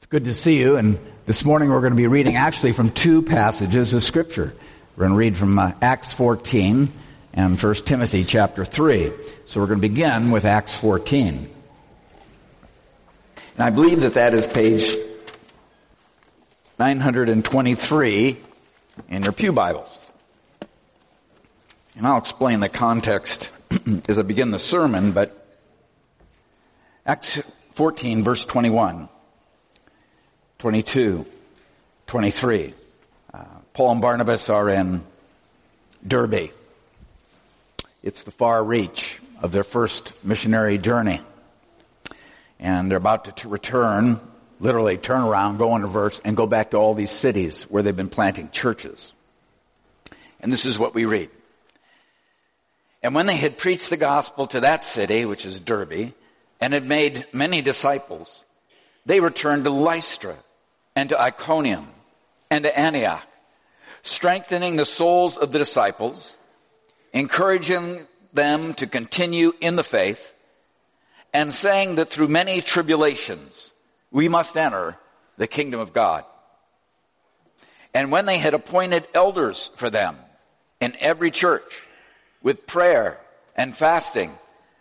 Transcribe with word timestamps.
It's 0.00 0.06
good 0.06 0.24
to 0.24 0.32
see 0.32 0.58
you. 0.58 0.76
And 0.76 0.98
this 1.26 1.44
morning 1.44 1.68
we're 1.68 1.82
going 1.82 1.92
to 1.92 1.96
be 1.96 2.06
reading 2.06 2.34
actually 2.34 2.72
from 2.72 2.88
two 2.88 3.20
passages 3.20 3.92
of 3.92 4.02
Scripture. 4.02 4.54
We're 4.96 5.02
going 5.02 5.10
to 5.10 5.18
read 5.18 5.36
from 5.36 5.58
uh, 5.58 5.72
Acts 5.82 6.14
14 6.14 6.90
and 7.34 7.62
1 7.62 7.74
Timothy 7.74 8.24
chapter 8.24 8.64
3. 8.64 9.12
So 9.44 9.60
we're 9.60 9.66
going 9.66 9.78
to 9.78 9.86
begin 9.86 10.30
with 10.30 10.46
Acts 10.46 10.74
14. 10.74 11.50
And 13.56 13.62
I 13.62 13.68
believe 13.68 14.00
that 14.00 14.14
that 14.14 14.32
is 14.32 14.46
page 14.46 14.96
923 16.78 18.40
in 19.10 19.22
your 19.22 19.32
Pew 19.32 19.52
Bibles. 19.52 19.98
And 21.94 22.06
I'll 22.06 22.16
explain 22.16 22.60
the 22.60 22.70
context 22.70 23.52
as 24.08 24.18
I 24.18 24.22
begin 24.22 24.50
the 24.50 24.58
sermon, 24.58 25.12
but 25.12 25.46
Acts 27.04 27.42
14 27.74 28.24
verse 28.24 28.46
21. 28.46 29.10
22, 30.60 31.24
23. 32.06 32.74
Uh, 33.32 33.44
Paul 33.72 33.92
and 33.92 34.02
Barnabas 34.02 34.50
are 34.50 34.68
in 34.68 35.02
Derbe. 36.06 36.50
It's 38.02 38.24
the 38.24 38.30
far 38.30 38.62
reach 38.62 39.18
of 39.40 39.52
their 39.52 39.64
first 39.64 40.12
missionary 40.22 40.76
journey. 40.76 41.22
And 42.58 42.90
they're 42.90 42.98
about 42.98 43.24
to, 43.24 43.32
to 43.32 43.48
return, 43.48 44.20
literally 44.58 44.98
turn 44.98 45.22
around, 45.22 45.56
go 45.56 45.74
in 45.76 45.82
reverse, 45.82 46.20
and 46.26 46.36
go 46.36 46.46
back 46.46 46.72
to 46.72 46.76
all 46.76 46.92
these 46.92 47.10
cities 47.10 47.62
where 47.70 47.82
they've 47.82 47.96
been 47.96 48.10
planting 48.10 48.50
churches. 48.50 49.14
And 50.40 50.52
this 50.52 50.66
is 50.66 50.78
what 50.78 50.92
we 50.94 51.06
read. 51.06 51.30
And 53.02 53.14
when 53.14 53.24
they 53.24 53.36
had 53.36 53.56
preached 53.56 53.88
the 53.88 53.96
gospel 53.96 54.46
to 54.48 54.60
that 54.60 54.84
city, 54.84 55.24
which 55.24 55.46
is 55.46 55.58
Derbe, 55.58 56.12
and 56.60 56.74
had 56.74 56.86
made 56.86 57.24
many 57.32 57.62
disciples, 57.62 58.44
they 59.06 59.20
returned 59.20 59.64
to 59.64 59.70
Lystra 59.70 60.36
and 61.00 61.08
to 61.08 61.18
Iconium 61.18 61.88
and 62.50 62.64
to 62.64 62.78
Antioch, 62.78 63.26
strengthening 64.02 64.76
the 64.76 64.84
souls 64.84 65.38
of 65.38 65.50
the 65.50 65.58
disciples, 65.58 66.36
encouraging 67.14 68.06
them 68.34 68.74
to 68.74 68.86
continue 68.86 69.54
in 69.62 69.76
the 69.76 69.82
faith, 69.82 70.34
and 71.32 71.54
saying 71.54 71.94
that 71.94 72.10
through 72.10 72.28
many 72.28 72.60
tribulations 72.60 73.72
we 74.10 74.28
must 74.28 74.58
enter 74.58 74.98
the 75.38 75.46
kingdom 75.46 75.80
of 75.80 75.94
God. 75.94 76.26
And 77.94 78.12
when 78.12 78.26
they 78.26 78.36
had 78.36 78.52
appointed 78.52 79.08
elders 79.14 79.70
for 79.76 79.88
them 79.88 80.18
in 80.80 80.94
every 81.00 81.30
church 81.30 81.88
with 82.42 82.66
prayer 82.66 83.18
and 83.56 83.74
fasting, 83.74 84.34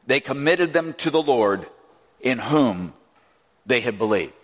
they 0.05 0.19
committed 0.19 0.73
them 0.73 0.91
to 0.95 1.11
the 1.11 1.21
Lord 1.21 1.65
in 2.19 2.39
whom 2.39 2.93
they 3.65 3.79
had 3.79 3.97
believed. 3.97 4.38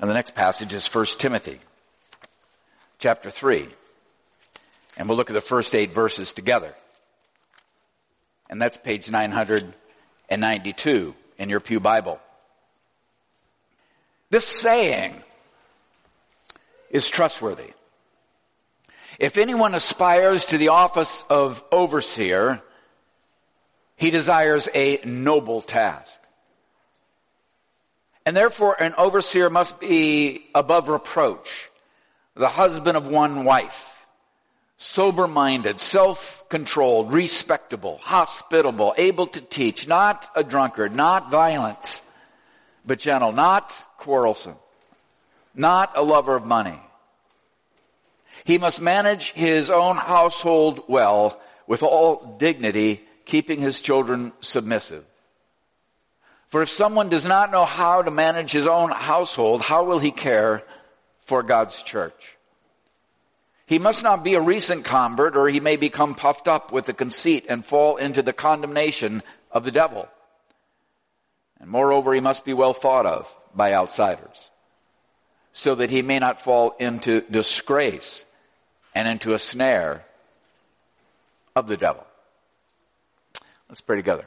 And 0.00 0.10
the 0.10 0.14
next 0.14 0.34
passage 0.34 0.74
is 0.74 0.86
1 0.86 1.06
Timothy 1.18 1.58
chapter 2.98 3.30
3. 3.30 3.66
And 4.96 5.08
we'll 5.08 5.16
look 5.16 5.30
at 5.30 5.34
the 5.34 5.40
first 5.40 5.74
eight 5.74 5.92
verses 5.92 6.32
together. 6.32 6.74
And 8.48 8.60
that's 8.60 8.78
page 8.78 9.10
992 9.10 11.14
in 11.38 11.48
your 11.48 11.60
Pew 11.60 11.80
Bible. 11.80 12.20
This 14.30 14.46
saying 14.46 15.22
is 16.90 17.08
trustworthy. 17.08 17.72
If 19.18 19.38
anyone 19.38 19.74
aspires 19.74 20.46
to 20.46 20.58
the 20.58 20.68
office 20.68 21.24
of 21.30 21.64
overseer, 21.72 22.62
he 23.96 24.10
desires 24.10 24.68
a 24.74 25.00
noble 25.04 25.62
task. 25.62 26.18
And 28.26 28.36
therefore 28.36 28.76
an 28.82 28.94
overseer 28.98 29.48
must 29.48 29.78
be 29.78 30.48
above 30.52 30.88
reproach, 30.88 31.70
the 32.34 32.48
husband 32.48 32.96
of 32.96 33.06
one 33.06 33.44
wife, 33.44 34.04
sober-minded, 34.78 35.78
self-controlled, 35.78 37.12
respectable, 37.12 37.98
hospitable, 38.02 38.94
able 38.98 39.28
to 39.28 39.40
teach, 39.40 39.86
not 39.86 40.28
a 40.34 40.42
drunkard, 40.42 40.94
not 40.94 41.30
violent, 41.30 42.02
but 42.84 42.98
gentle, 42.98 43.30
not 43.30 43.72
quarrelsome, 43.96 44.56
not 45.54 45.96
a 45.96 46.02
lover 46.02 46.34
of 46.34 46.44
money. 46.44 46.80
He 48.44 48.58
must 48.58 48.80
manage 48.80 49.32
his 49.32 49.70
own 49.70 49.96
household 49.96 50.82
well 50.88 51.40
with 51.68 51.84
all 51.84 52.36
dignity, 52.38 53.02
keeping 53.24 53.60
his 53.60 53.80
children 53.80 54.32
submissive. 54.40 55.04
For 56.48 56.62
if 56.62 56.68
someone 56.68 57.08
does 57.08 57.26
not 57.26 57.50
know 57.50 57.64
how 57.64 58.02
to 58.02 58.10
manage 58.10 58.52
his 58.52 58.66
own 58.66 58.90
household, 58.90 59.62
how 59.62 59.84
will 59.84 59.98
he 59.98 60.10
care 60.10 60.62
for 61.22 61.42
God's 61.42 61.82
church? 61.82 62.36
He 63.66 63.80
must 63.80 64.04
not 64.04 64.22
be 64.22 64.34
a 64.34 64.40
recent 64.40 64.84
convert 64.84 65.36
or 65.36 65.48
he 65.48 65.58
may 65.58 65.76
become 65.76 66.14
puffed 66.14 66.46
up 66.46 66.70
with 66.70 66.86
the 66.86 66.92
conceit 66.92 67.46
and 67.48 67.66
fall 67.66 67.96
into 67.96 68.22
the 68.22 68.32
condemnation 68.32 69.24
of 69.50 69.64
the 69.64 69.72
devil. 69.72 70.08
And 71.60 71.68
moreover, 71.68 72.14
he 72.14 72.20
must 72.20 72.44
be 72.44 72.54
well 72.54 72.74
thought 72.74 73.06
of 73.06 73.34
by 73.54 73.74
outsiders 73.74 74.50
so 75.52 75.74
that 75.74 75.90
he 75.90 76.02
may 76.02 76.20
not 76.20 76.38
fall 76.38 76.76
into 76.78 77.22
disgrace 77.22 78.24
and 78.94 79.08
into 79.08 79.32
a 79.32 79.38
snare 79.38 80.04
of 81.56 81.66
the 81.66 81.76
devil. 81.76 82.06
Let's 83.68 83.80
pray 83.80 83.96
together. 83.96 84.26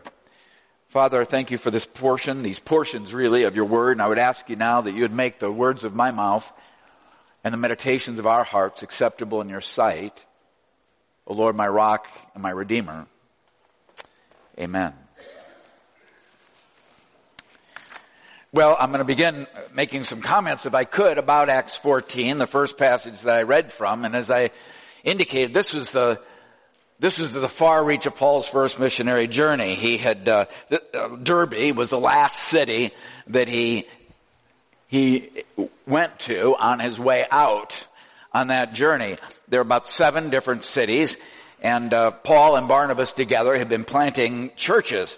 Father, 0.89 1.21
I 1.21 1.23
thank 1.23 1.51
you 1.51 1.59
for 1.59 1.69
this 1.69 1.85
portion, 1.85 2.41
these 2.41 2.59
portions 2.59 3.13
really 3.13 3.43
of 3.43 3.55
your 3.55 3.65
word, 3.65 3.91
and 3.91 4.01
I 4.01 4.07
would 4.07 4.17
ask 4.17 4.49
you 4.49 4.55
now 4.55 4.81
that 4.81 4.91
you 4.91 5.03
would 5.03 5.13
make 5.13 5.37
the 5.37 5.51
words 5.51 5.83
of 5.83 5.93
my 5.93 6.09
mouth 6.09 6.51
and 7.43 7.53
the 7.53 7.59
meditations 7.59 8.17
of 8.17 8.25
our 8.25 8.43
hearts 8.43 8.81
acceptable 8.81 9.39
in 9.41 9.49
your 9.49 9.61
sight. 9.61 10.25
O 11.27 11.35
Lord, 11.35 11.55
my 11.55 11.67
rock 11.67 12.07
and 12.33 12.41
my 12.41 12.49
redeemer. 12.49 13.05
Amen. 14.59 14.93
Well, 18.51 18.75
I'm 18.79 18.89
going 18.89 18.97
to 18.97 19.05
begin 19.05 19.45
making 19.71 20.05
some 20.05 20.21
comments, 20.21 20.65
if 20.65 20.73
I 20.73 20.85
could, 20.85 21.19
about 21.19 21.49
Acts 21.49 21.77
14, 21.77 22.39
the 22.39 22.47
first 22.47 22.79
passage 22.79 23.21
that 23.21 23.35
I 23.35 23.43
read 23.43 23.71
from. 23.71 24.05
And 24.05 24.15
as 24.15 24.31
I 24.31 24.49
indicated, 25.03 25.53
this 25.53 25.71
was 25.75 25.91
the 25.91 26.19
this 26.99 27.19
was 27.19 27.33
the 27.33 27.47
far 27.47 27.83
reach 27.83 28.05
of 28.05 28.15
Paul's 28.15 28.49
first 28.49 28.79
missionary 28.79 29.27
journey. 29.27 29.75
He 29.75 29.97
had, 29.97 30.27
uh, 30.27 30.45
uh, 30.71 31.07
Derbe 31.15 31.75
was 31.75 31.89
the 31.89 31.99
last 31.99 32.43
city 32.43 32.91
that 33.27 33.47
he, 33.47 33.87
he 34.87 35.29
went 35.87 36.19
to 36.19 36.55
on 36.57 36.79
his 36.79 36.99
way 36.99 37.25
out 37.31 37.87
on 38.33 38.47
that 38.47 38.73
journey. 38.73 39.17
There 39.47 39.59
were 39.59 39.65
about 39.65 39.87
seven 39.87 40.29
different 40.29 40.63
cities 40.63 41.17
and 41.61 41.93
uh, 41.93 42.11
Paul 42.11 42.55
and 42.55 42.67
Barnabas 42.67 43.11
together 43.13 43.57
had 43.57 43.69
been 43.69 43.83
planting 43.83 44.51
churches. 44.55 45.17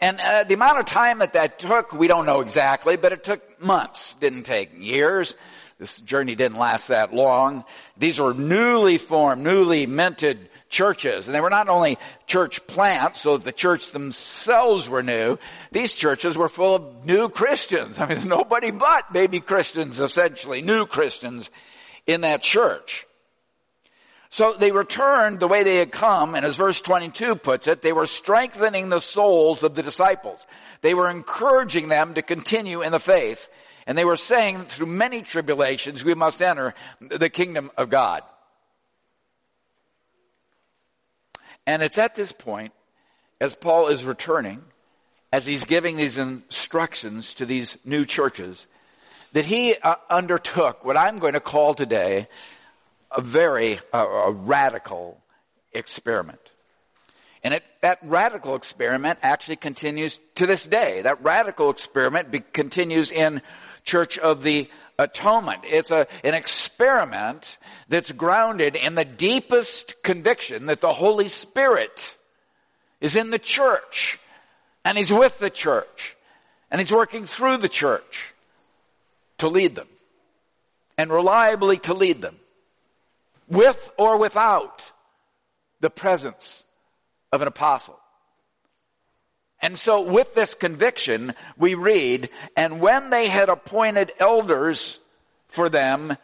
And 0.00 0.20
uh, 0.20 0.44
the 0.44 0.54
amount 0.54 0.78
of 0.78 0.84
time 0.86 1.20
that 1.20 1.34
that 1.34 1.58
took, 1.58 1.92
we 1.92 2.08
don't 2.08 2.26
know 2.26 2.40
exactly, 2.40 2.96
but 2.96 3.12
it 3.12 3.22
took 3.22 3.60
months. 3.60 4.14
Didn't 4.14 4.44
take 4.44 4.70
years. 4.82 5.36
This 5.78 6.00
journey 6.00 6.34
didn't 6.34 6.58
last 6.58 6.88
that 6.88 7.12
long. 7.12 7.64
These 7.96 8.20
were 8.20 8.34
newly 8.34 8.98
formed, 8.98 9.42
newly 9.42 9.86
minted 9.86 10.48
churches. 10.72 11.28
And 11.28 11.34
they 11.34 11.40
were 11.40 11.50
not 11.50 11.68
only 11.68 11.98
church 12.26 12.66
plants, 12.66 13.20
so 13.20 13.36
that 13.36 13.44
the 13.44 13.52
church 13.52 13.92
themselves 13.92 14.88
were 14.88 15.04
new. 15.04 15.38
These 15.70 15.92
churches 15.94 16.36
were 16.36 16.48
full 16.48 16.74
of 16.74 17.06
new 17.06 17.28
Christians. 17.28 18.00
I 18.00 18.06
mean, 18.06 18.24
nobody 18.26 18.72
but 18.72 19.12
baby 19.12 19.38
Christians, 19.38 20.00
essentially, 20.00 20.62
new 20.62 20.86
Christians 20.86 21.48
in 22.06 22.22
that 22.22 22.42
church. 22.42 23.06
So 24.30 24.54
they 24.54 24.72
returned 24.72 25.40
the 25.40 25.46
way 25.46 25.62
they 25.62 25.76
had 25.76 25.92
come, 25.92 26.34
and 26.34 26.46
as 26.46 26.56
verse 26.56 26.80
22 26.80 27.36
puts 27.36 27.66
it, 27.66 27.82
they 27.82 27.92
were 27.92 28.06
strengthening 28.06 28.88
the 28.88 28.98
souls 28.98 29.62
of 29.62 29.74
the 29.74 29.82
disciples. 29.82 30.46
They 30.80 30.94
were 30.94 31.10
encouraging 31.10 31.88
them 31.88 32.14
to 32.14 32.22
continue 32.22 32.80
in 32.80 32.92
the 32.92 32.98
faith, 32.98 33.46
and 33.86 33.96
they 33.96 34.06
were 34.06 34.16
saying 34.16 34.64
through 34.64 34.86
many 34.86 35.20
tribulations 35.20 36.02
we 36.02 36.14
must 36.14 36.40
enter 36.40 36.72
the 36.98 37.28
kingdom 37.28 37.70
of 37.76 37.90
God. 37.90 38.22
And 41.66 41.82
it's 41.82 41.98
at 41.98 42.14
this 42.14 42.32
point, 42.32 42.72
as 43.40 43.54
Paul 43.54 43.88
is 43.88 44.04
returning, 44.04 44.62
as 45.32 45.46
he's 45.46 45.64
giving 45.64 45.96
these 45.96 46.18
instructions 46.18 47.34
to 47.34 47.46
these 47.46 47.78
new 47.84 48.04
churches, 48.04 48.66
that 49.32 49.46
he 49.46 49.74
uh, 49.82 49.96
undertook 50.10 50.84
what 50.84 50.96
I'm 50.96 51.18
going 51.18 51.32
to 51.34 51.40
call 51.40 51.74
today 51.74 52.28
a 53.10 53.20
very 53.20 53.80
uh, 53.92 53.98
a 53.98 54.32
radical 54.32 55.20
experiment. 55.72 56.51
And 57.44 57.54
it, 57.54 57.64
that 57.80 57.98
radical 58.02 58.54
experiment 58.54 59.18
actually 59.22 59.56
continues 59.56 60.20
to 60.36 60.46
this 60.46 60.64
day. 60.64 61.02
That 61.02 61.24
radical 61.24 61.70
experiment 61.70 62.30
be, 62.30 62.40
continues 62.40 63.10
in 63.10 63.42
Church 63.84 64.16
of 64.18 64.44
the 64.44 64.68
atonement. 64.98 65.62
It's 65.64 65.90
a, 65.90 66.06
an 66.22 66.34
experiment 66.34 67.58
that's 67.88 68.12
grounded 68.12 68.76
in 68.76 68.94
the 68.94 69.04
deepest 69.04 70.02
conviction 70.02 70.66
that 70.66 70.80
the 70.80 70.92
Holy 70.92 71.28
Spirit 71.28 72.16
is 73.00 73.16
in 73.16 73.30
the 73.30 73.38
church 73.38 74.20
and 74.84 74.96
He's 74.96 75.12
with 75.12 75.38
the 75.38 75.50
church 75.50 76.16
and 76.70 76.80
He's 76.80 76.92
working 76.92 77.24
through 77.26 77.58
the 77.58 77.68
church 77.68 78.34
to 79.38 79.48
lead 79.48 79.74
them 79.74 79.88
and 80.96 81.10
reliably 81.10 81.78
to 81.78 81.94
lead 81.94 82.22
them 82.22 82.36
with 83.48 83.92
or 83.98 84.18
without 84.18 84.92
the 85.80 85.90
presence 85.90 86.64
of 87.32 87.42
an 87.42 87.48
apostle. 87.48 87.98
And 89.60 89.78
so 89.78 90.02
with 90.02 90.34
this 90.34 90.54
conviction, 90.54 91.34
we 91.56 91.74
read, 91.74 92.30
and 92.56 92.80
when 92.80 93.10
they 93.10 93.28
had 93.28 93.48
appointed 93.48 94.12
elders 94.18 95.00
for 95.48 95.68
them 95.68 96.16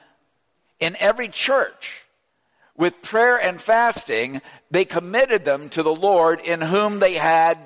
in 0.81 0.97
every 0.99 1.29
church, 1.29 2.05
with 2.77 3.03
prayer 3.03 3.37
and 3.37 3.61
fasting, 3.61 4.41
they 4.71 4.85
committed 4.85 5.45
them 5.45 5.69
to 5.71 5.83
the 5.83 5.95
Lord 5.95 6.41
in 6.41 6.61
whom 6.61 7.01
they 7.01 7.15
had 7.15 7.59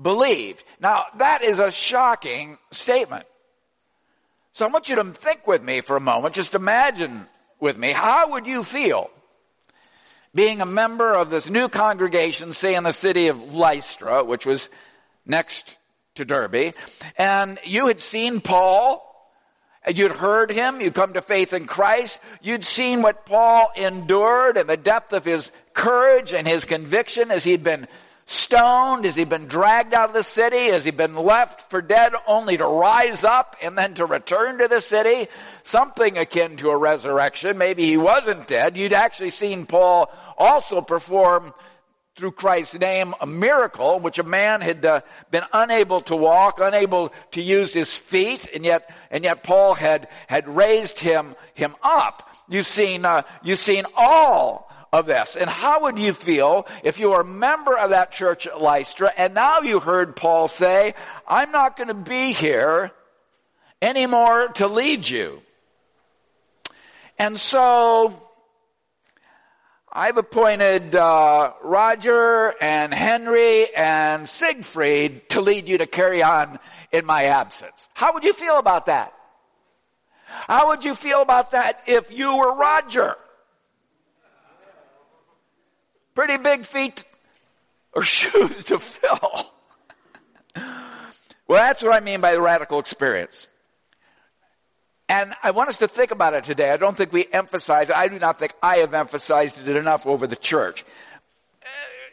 believed. 0.00 0.64
Now, 0.80 1.04
that 1.18 1.42
is 1.42 1.60
a 1.60 1.70
shocking 1.70 2.58
statement. 2.72 3.26
So 4.52 4.66
I 4.66 4.68
want 4.68 4.88
you 4.88 4.96
to 4.96 5.04
think 5.04 5.46
with 5.46 5.62
me 5.62 5.82
for 5.82 5.96
a 5.96 6.00
moment. 6.00 6.34
Just 6.34 6.54
imagine 6.54 7.26
with 7.60 7.78
me, 7.78 7.92
how 7.92 8.32
would 8.32 8.46
you 8.46 8.64
feel 8.64 9.08
being 10.36 10.60
a 10.60 10.66
member 10.66 11.14
of 11.14 11.30
this 11.30 11.48
new 11.48 11.68
congregation, 11.68 12.52
say 12.52 12.74
in 12.74 12.84
the 12.84 12.92
city 12.92 13.28
of 13.28 13.54
Lystra, 13.54 14.22
which 14.22 14.44
was 14.44 14.68
next 15.24 15.76
to 16.14 16.24
Derbe, 16.24 16.74
and 17.16 17.58
you 17.64 17.88
had 17.88 18.00
seen 18.00 18.40
Paul, 18.40 19.02
you'd 19.92 20.12
heard 20.12 20.50
him, 20.50 20.80
you'd 20.80 20.94
come 20.94 21.14
to 21.14 21.22
faith 21.22 21.54
in 21.54 21.66
Christ, 21.66 22.20
you'd 22.42 22.64
seen 22.64 23.00
what 23.00 23.24
Paul 23.24 23.72
endured 23.76 24.58
and 24.58 24.68
the 24.68 24.76
depth 24.76 25.14
of 25.14 25.24
his 25.24 25.50
courage 25.72 26.34
and 26.34 26.46
his 26.46 26.66
conviction 26.66 27.30
as 27.30 27.42
he'd 27.42 27.64
been 27.64 27.88
stoned? 28.26 29.04
Has 29.04 29.14
he'd 29.14 29.28
been 29.28 29.46
dragged 29.46 29.94
out 29.94 30.10
of 30.10 30.14
the 30.14 30.22
city? 30.22 30.70
Has 30.70 30.84
he'd 30.84 30.96
been 30.96 31.14
left 31.14 31.70
for 31.70 31.80
dead 31.80 32.12
only 32.26 32.56
to 32.56 32.66
rise 32.66 33.24
up 33.24 33.56
and 33.62 33.78
then 33.78 33.94
to 33.94 34.04
return 34.04 34.58
to 34.58 34.68
the 34.68 34.80
city? 34.80 35.30
Something 35.62 36.18
akin 36.18 36.56
to 36.58 36.70
a 36.70 36.76
resurrection. 36.76 37.56
Maybe 37.56 37.86
he 37.86 37.96
wasn't 37.96 38.46
dead. 38.46 38.76
You'd 38.76 38.92
actually 38.92 39.30
seen 39.30 39.64
Paul 39.64 40.10
also 40.36 40.80
perform 40.80 41.54
through 42.16 42.32
Christ's 42.32 42.78
name 42.78 43.14
a 43.20 43.26
miracle 43.26 44.00
which 44.00 44.18
a 44.18 44.22
man 44.22 44.62
had 44.62 44.84
uh, 44.84 45.02
been 45.30 45.44
unable 45.52 46.00
to 46.02 46.16
walk, 46.16 46.58
unable 46.60 47.12
to 47.32 47.42
use 47.42 47.72
his 47.74 47.94
feet, 47.96 48.48
and 48.54 48.64
yet 48.64 48.90
and 49.10 49.22
yet 49.22 49.42
Paul 49.42 49.74
had 49.74 50.08
had 50.26 50.48
raised 50.48 50.98
him 50.98 51.36
him 51.54 51.76
up. 51.82 52.28
You've 52.48 52.66
seen 52.66 53.04
uh, 53.04 53.22
you've 53.42 53.58
seen 53.58 53.84
all 53.96 54.66
of 54.92 55.06
this. 55.06 55.36
And 55.36 55.48
how 55.48 55.82
would 55.82 55.98
you 55.98 56.14
feel 56.14 56.66
if 56.82 56.98
you 56.98 57.10
were 57.10 57.20
a 57.20 57.24
member 57.24 57.76
of 57.76 57.90
that 57.90 58.12
church 58.12 58.46
at 58.46 58.60
Lystra 58.60 59.12
and 59.16 59.34
now 59.34 59.60
you 59.60 59.80
heard 59.80 60.16
Paul 60.16 60.48
say, 60.48 60.94
I'm 61.28 61.52
not 61.52 61.76
going 61.76 61.88
to 61.88 61.94
be 61.94 62.32
here 62.32 62.92
anymore 63.82 64.48
to 64.54 64.68
lead 64.68 65.08
you. 65.08 65.42
And 67.18 67.38
so 67.38 68.25
I've 69.98 70.18
appointed 70.18 70.94
uh, 70.94 71.54
Roger 71.62 72.52
and 72.60 72.92
Henry 72.92 73.74
and 73.74 74.28
Siegfried 74.28 75.30
to 75.30 75.40
lead 75.40 75.70
you 75.70 75.78
to 75.78 75.86
carry 75.86 76.22
on 76.22 76.58
in 76.92 77.06
my 77.06 77.24
absence. 77.24 77.88
How 77.94 78.12
would 78.12 78.22
you 78.22 78.34
feel 78.34 78.58
about 78.58 78.86
that? 78.86 79.14
How 80.26 80.68
would 80.68 80.84
you 80.84 80.94
feel 80.94 81.22
about 81.22 81.52
that 81.52 81.80
if 81.86 82.12
you 82.12 82.36
were 82.36 82.54
Roger? 82.54 83.16
Pretty 86.14 86.36
big 86.36 86.66
feet 86.66 87.02
or 87.94 88.02
shoes 88.04 88.64
to 88.64 88.78
fill. 88.78 89.50
well, 90.54 91.58
that's 91.62 91.82
what 91.82 91.94
I 91.94 92.00
mean 92.00 92.20
by 92.20 92.32
the 92.32 92.42
radical 92.42 92.80
experience. 92.80 93.48
And 95.08 95.34
I 95.42 95.52
want 95.52 95.68
us 95.68 95.78
to 95.78 95.88
think 95.88 96.10
about 96.10 96.34
it 96.34 96.44
today. 96.44 96.70
I 96.70 96.76
don't 96.76 96.96
think 96.96 97.12
we 97.12 97.26
emphasize, 97.32 97.90
it. 97.90 97.96
I 97.96 98.08
do 98.08 98.18
not 98.18 98.38
think 98.38 98.54
I 98.62 98.78
have 98.78 98.92
emphasized 98.92 99.66
it 99.66 99.76
enough 99.76 100.06
over 100.06 100.26
the 100.26 100.36
church. 100.36 100.84
Uh, 101.62 101.66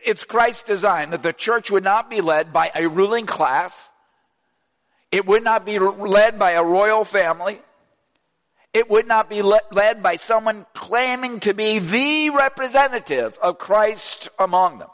it's 0.05 0.23
Christ's 0.23 0.63
design 0.63 1.09
that 1.09 1.23
the 1.23 1.33
church 1.33 1.71
would 1.71 1.83
not 1.83 2.09
be 2.09 2.21
led 2.21 2.53
by 2.53 2.71
a 2.75 2.87
ruling 2.87 3.25
class. 3.25 3.91
It 5.11 5.25
would 5.25 5.43
not 5.43 5.65
be 5.65 5.79
led 5.79 6.37
by 6.37 6.51
a 6.51 6.63
royal 6.63 7.03
family. 7.03 7.59
It 8.73 8.89
would 8.89 9.07
not 9.07 9.29
be 9.29 9.41
led 9.43 10.01
by 10.01 10.15
someone 10.15 10.65
claiming 10.73 11.39
to 11.41 11.53
be 11.53 11.79
the 11.79 12.31
representative 12.31 13.37
of 13.41 13.59
Christ 13.59 14.29
among 14.39 14.79
them. 14.79 14.89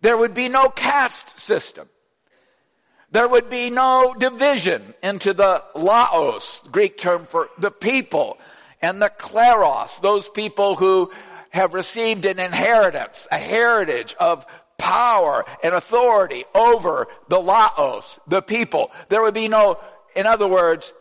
There 0.00 0.16
would 0.16 0.34
be 0.34 0.48
no 0.48 0.68
caste 0.68 1.38
system. 1.38 1.88
There 3.16 3.26
would 3.26 3.48
be 3.48 3.70
no 3.70 4.12
division 4.12 4.92
into 5.02 5.32
the 5.32 5.64
laos, 5.74 6.60
Greek 6.70 6.98
term 6.98 7.24
for 7.24 7.48
the 7.56 7.70
people, 7.70 8.36
and 8.82 9.00
the 9.00 9.08
kleros, 9.08 9.98
those 10.02 10.28
people 10.28 10.74
who 10.74 11.10
have 11.48 11.72
received 11.72 12.26
an 12.26 12.38
inheritance, 12.38 13.26
a 13.32 13.38
heritage 13.38 14.14
of 14.20 14.44
power 14.76 15.46
and 15.64 15.72
authority 15.72 16.44
over 16.54 17.08
the 17.28 17.40
laos, 17.40 18.20
the 18.26 18.42
people. 18.42 18.90
There 19.08 19.22
would 19.22 19.32
be 19.32 19.48
no, 19.48 19.80
in 20.14 20.26
other 20.26 20.46
words, 20.46 20.92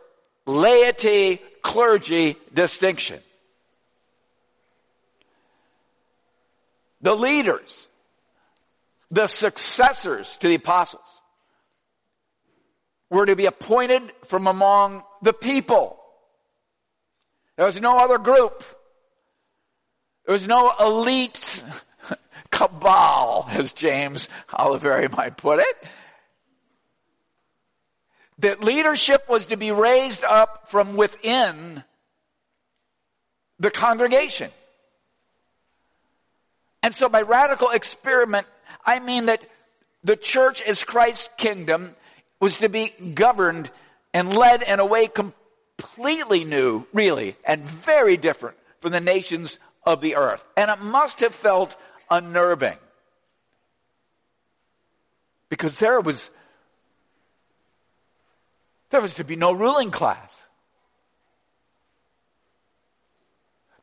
laity 0.46 1.42
clergy 1.62 2.38
distinction. 2.54 3.20
The 7.02 7.14
leaders, 7.14 7.90
the 9.12 9.28
successors 9.28 10.38
to 10.38 10.48
the 10.48 10.56
apostles 10.56 11.22
were 13.10 13.26
to 13.26 13.36
be 13.36 13.46
appointed 13.46 14.04
from 14.28 14.48
among 14.48 15.04
the 15.22 15.34
people. 15.34 16.00
There 17.58 17.66
was 17.66 17.80
no 17.80 17.98
other 17.98 18.18
group. 18.18 18.64
There 20.26 20.34
was 20.34 20.48
no 20.48 20.74
elite 20.80 21.64
cabal, 22.50 23.48
as 23.50 23.74
James 23.74 24.28
Oliveri 24.50 25.12
might 25.16 25.38
put 25.38 25.60
it 25.60 25.88
that 28.40 28.64
leadership 28.64 29.30
was 29.30 29.46
to 29.48 29.58
be 29.58 29.72
raised 29.72 30.24
up 30.24 30.70
from 30.70 30.96
within 30.96 31.84
the 33.60 33.72
congregation. 33.72 34.52
And 36.84 36.94
so 36.94 37.08
by 37.10 37.22
radical 37.22 37.70
experiment, 37.70 38.46
I 38.86 39.00
mean 39.00 39.28
that 39.28 39.42
the 40.04 40.16
church 40.16 40.62
as 40.62 40.84
Christ's 40.84 41.30
kingdom 41.38 41.96
was 42.40 42.58
to 42.60 42.70
be 42.70 42.90
governed 42.90 43.72
and 44.14 44.36
led 44.36 44.62
in 44.62 44.80
a 44.80 44.86
way 44.86 45.08
completely 45.08 46.44
new, 46.44 46.86
really, 46.94 47.36
and 47.44 47.62
very 47.62 48.18
different 48.18 48.58
from 48.80 48.92
the 48.92 49.00
nations 49.00 49.60
of 49.86 50.02
the 50.02 50.16
earth. 50.16 50.46
And 50.56 50.70
it 50.72 50.82
must 50.82 51.20
have 51.20 51.34
felt 51.34 51.76
unnerving. 52.10 52.78
Because 55.50 55.80
there 55.80 56.02
was 56.02 56.32
there 58.90 59.02
was 59.02 59.16
to 59.16 59.24
be 59.24 59.36
no 59.36 59.52
ruling 59.52 59.92
class. 59.92 60.44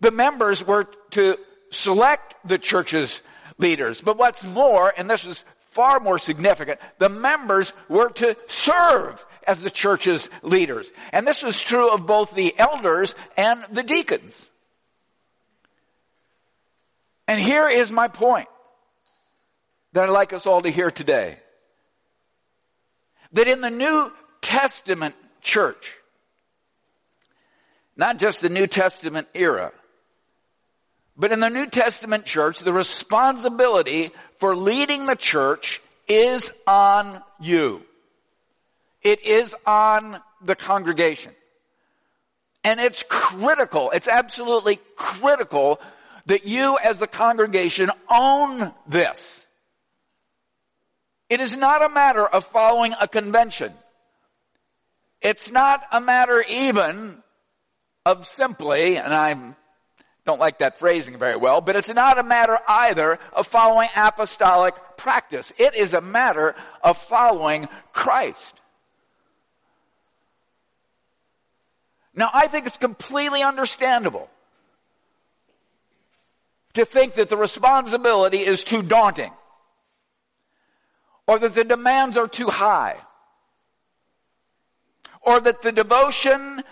The 0.01 0.11
members 0.11 0.67
were 0.67 0.85
to 1.11 1.39
select 1.71 2.35
the 2.45 2.59
church's 2.59 3.23
leaders. 3.59 4.01
But 4.01 4.17
what's 4.17 4.43
more, 4.45 4.93
and 4.97 5.09
this 5.09 5.25
is 5.25 5.45
far 5.73 6.01
more 6.01 6.19
significant, 6.19 6.79
the 6.99 7.09
members 7.09 7.73
were 7.89 8.11
to 8.11 8.37
serve 8.47 9.25
as 9.47 9.61
the 9.61 9.71
church's 9.71 10.31
leaders. 10.43 10.91
And 11.13 11.27
this 11.27 11.43
is 11.43 11.61
true 11.61 11.93
of 11.93 12.07
both 12.07 12.35
the 12.35 12.55
elders 12.59 13.15
and 13.37 13.65
the 13.71 13.83
deacons. 13.83 14.49
And 17.27 17.41
here 17.41 17.69
is 17.69 17.91
my 17.91 18.09
point 18.09 18.49
that 19.93 20.05
I'd 20.05 20.13
like 20.13 20.33
us 20.33 20.47
all 20.47 20.61
to 20.63 20.71
hear 20.71 20.91
today. 20.91 21.39
That 23.33 23.49
in 23.49 23.61
the 23.61 23.71
New 23.71 24.13
Testament 24.43 25.15
church. 25.41 25.97
Not 27.97 28.19
just 28.19 28.41
the 28.41 28.49
New 28.49 28.67
Testament 28.67 29.29
era. 29.35 29.73
But 31.23 31.31
in 31.31 31.39
the 31.39 31.51
New 31.51 31.67
Testament 31.67 32.25
church, 32.25 32.59
the 32.59 32.73
responsibility 32.73 34.11
for 34.39 34.57
leading 34.57 35.07
the 35.07 35.15
church 35.15 35.81
is 36.09 36.51
on 36.67 37.23
you. 37.41 37.83
It 39.03 39.25
is 39.25 39.55
on 39.65 40.21
the 40.45 40.57
congregation. 40.57 41.33
And 42.65 42.81
it's 42.81 43.05
critical, 43.09 43.93
it's 43.93 44.09
absolutely 44.09 44.81
critical 44.97 45.81
that 46.27 46.45
you 46.45 46.77
as 46.83 46.99
the 46.99 47.07
congregation 47.07 47.93
own 48.11 48.75
this. 48.89 49.47
It 51.31 51.39
is 51.39 51.57
not 51.57 51.85
a 51.85 51.89
matter 51.89 52.27
of 52.27 52.45
following 52.47 52.95
a 53.01 53.07
convention. 53.07 53.73
It's 55.21 55.53
not 55.53 55.85
a 55.93 56.01
matter 56.01 56.45
even 56.49 57.23
of 58.05 58.27
simply, 58.27 58.97
and 58.97 59.15
I 59.15 59.55
don't 60.25 60.39
like 60.39 60.59
that 60.59 60.79
phrasing 60.79 61.19
very 61.19 61.37
well, 61.37 61.61
but 61.61 61.75
it's 61.75 61.93
not 61.93 62.19
a 62.19 62.23
matter 62.23 62.59
either 62.69 63.19
of 63.33 63.47
following 63.47 63.89
apostolic 63.97 64.75
practice. 64.97 65.53
It 65.59 65.75
is 65.75 65.95
a 65.95 66.01
matter 66.01 66.55
of 66.83 66.97
following 66.97 67.69
Christ. 67.93 68.55
Now, 72.15 72.31
I 72.33 72.47
think 72.47 72.67
it's 72.67 72.77
completely 72.77 73.43
understandable 73.43 74.29
to 76.75 76.85
think 76.85 77.15
that 77.15 77.29
the 77.29 77.37
responsibility 77.37 78.39
is 78.39 78.65
too 78.65 78.83
daunting 78.83 79.33
or 81.27 81.39
that 81.39 81.55
the 81.55 81.65
demands 81.65 82.17
are 82.17 82.29
too 82.29 82.49
high 82.49 82.97
or 85.21 85.41
that 85.41 85.63
the 85.63 85.73
devotion 85.73 86.63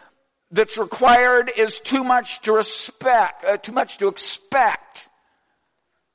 that's 0.51 0.79
required 0.79 1.51
is 1.57 1.79
too 1.81 2.03
much 2.03 2.41
to 2.43 2.53
respect, 2.53 3.45
uh, 3.45 3.57
too 3.57 3.73
much 3.73 3.99
to 3.99 4.09
expect 4.09 5.09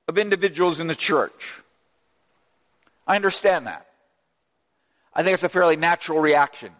of 0.07 0.17
individuals 0.17 0.79
in 0.79 0.87
the 0.87 0.95
church. 0.95 1.61
I 3.07 3.15
understand 3.15 3.67
that. 3.67 3.85
I 5.13 5.23
think 5.23 5.35
it's 5.35 5.43
a 5.43 5.49
fairly 5.49 5.77
natural 5.77 6.19
reaction. 6.19 6.71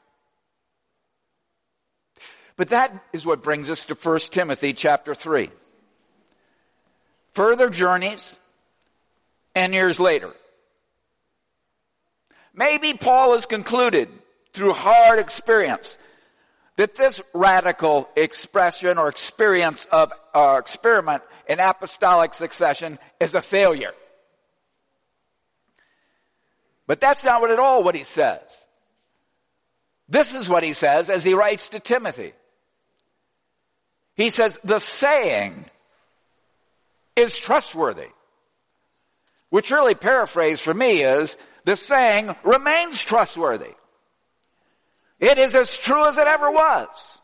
But 2.58 2.70
that 2.70 2.94
is 3.14 3.26
what 3.26 3.44
brings 3.44 3.70
us 3.70 3.86
to 3.88 3.96
1 3.96 4.20
Timothy 4.32 4.74
chapter 4.74 5.14
3. 5.14 5.50
Further 7.32 7.70
journeys 7.70 8.40
and 9.54 9.74
years 9.74 10.00
later. 10.00 10.32
Maybe 12.54 12.94
Paul 12.94 13.34
has 13.34 13.46
concluded 13.46 14.10
through 14.54 14.74
hard 14.74 15.20
experience 15.20 15.98
that 16.77 16.96
this 16.96 17.22
radical 17.34 18.10
expression 18.15 18.98
or 18.98 19.08
experience 19.08 19.86
of 19.91 20.12
uh, 20.34 20.58
experiment 20.60 21.24
in 21.48 21.60
apostolic 21.60 22.34
succession 22.34 23.00
is 23.20 23.34
a 23.34 23.41
failure. 23.41 23.94
But 26.88 27.01
that's 27.01 27.24
not 27.24 27.41
what 27.41 27.51
at 27.51 27.60
all 27.60 27.84
what 27.84 27.96
he 27.96 28.03
says. 28.03 28.58
This 30.08 30.36
is 30.36 30.50
what 30.50 30.63
he 30.63 30.74
says 30.74 31.10
as 31.10 31.24
he 31.24 31.34
writes 31.34 31.70
to 31.70 31.79
Timothy. 31.79 32.34
He 34.15 34.29
says, 34.29 34.60
the 34.63 34.79
saying 34.79 35.65
is 37.15 37.38
trustworthy. 37.38 38.10
Which 39.50 39.72
really 39.72 39.96
paraphrased 39.96 40.62
for 40.62 40.74
me 40.74 41.01
is, 41.01 41.38
the 41.63 41.75
saying 41.75 42.36
remains 42.44 43.03
trustworthy. 43.03 43.74
It 45.25 45.39
is 45.39 45.55
as 45.55 45.75
true 45.75 46.05
as 46.05 46.20
it 46.20 46.27
ever 46.27 46.51
was. 46.51 47.17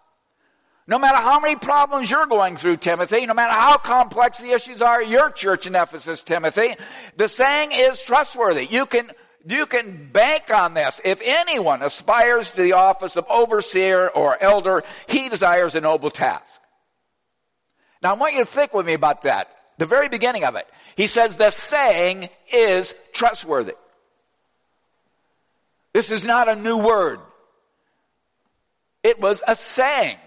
No 0.88 0.98
matter 0.98 1.18
how 1.18 1.40
many 1.40 1.56
problems 1.56 2.10
you're 2.10 2.26
going 2.26 2.58
through, 2.58 2.78
Timothy, 2.78 3.28
no 3.28 3.36
matter 3.36 3.54
how 3.54 3.78
complex 3.78 4.38
the 4.38 4.50
issues 4.50 4.82
are 4.82 5.02
at 5.02 5.08
your 5.08 5.30
church 5.30 5.68
in 5.68 5.76
Ephesus, 5.76 6.24
Timothy, 6.24 6.74
the 7.18 7.28
saying 7.28 7.70
is 7.72 8.02
trustworthy. 8.02 8.66
You 8.66 8.88
can, 8.88 9.12
you 9.46 9.68
can 9.68 10.10
bank 10.12 10.52
on 10.52 10.74
this. 10.74 11.00
If 11.06 11.22
anyone 11.24 11.84
aspires 11.84 12.52
to 12.54 12.64
the 12.64 12.74
office 12.74 13.18
of 13.18 13.26
overseer 13.30 14.08
or 14.08 14.36
elder, 14.42 14.84
he 15.08 15.30
desires 15.30 15.76
a 15.76 15.82
noble 15.82 16.10
task. 16.10 16.60
Now 18.02 18.16
I 18.16 18.18
want 18.18 18.34
you 18.34 18.40
to 18.40 18.46
think 18.48 18.74
with 18.74 18.88
me 18.88 18.94
about 18.94 19.22
that. 19.22 19.48
The 19.78 19.86
very 19.86 20.10
beginning 20.10 20.44
of 20.44 20.56
it. 20.56 20.68
He 20.96 21.06
says 21.06 21.38
the 21.38 21.52
saying 21.52 22.30
is 22.52 22.96
trustworthy. 23.14 23.76
This 25.94 26.10
is 26.10 26.24
not 26.24 26.50
a 26.50 26.56
new 26.56 26.78
word. 26.78 27.20
It 29.04 29.20
was 29.20 29.42
a 29.48 29.56
saying. 29.56 30.18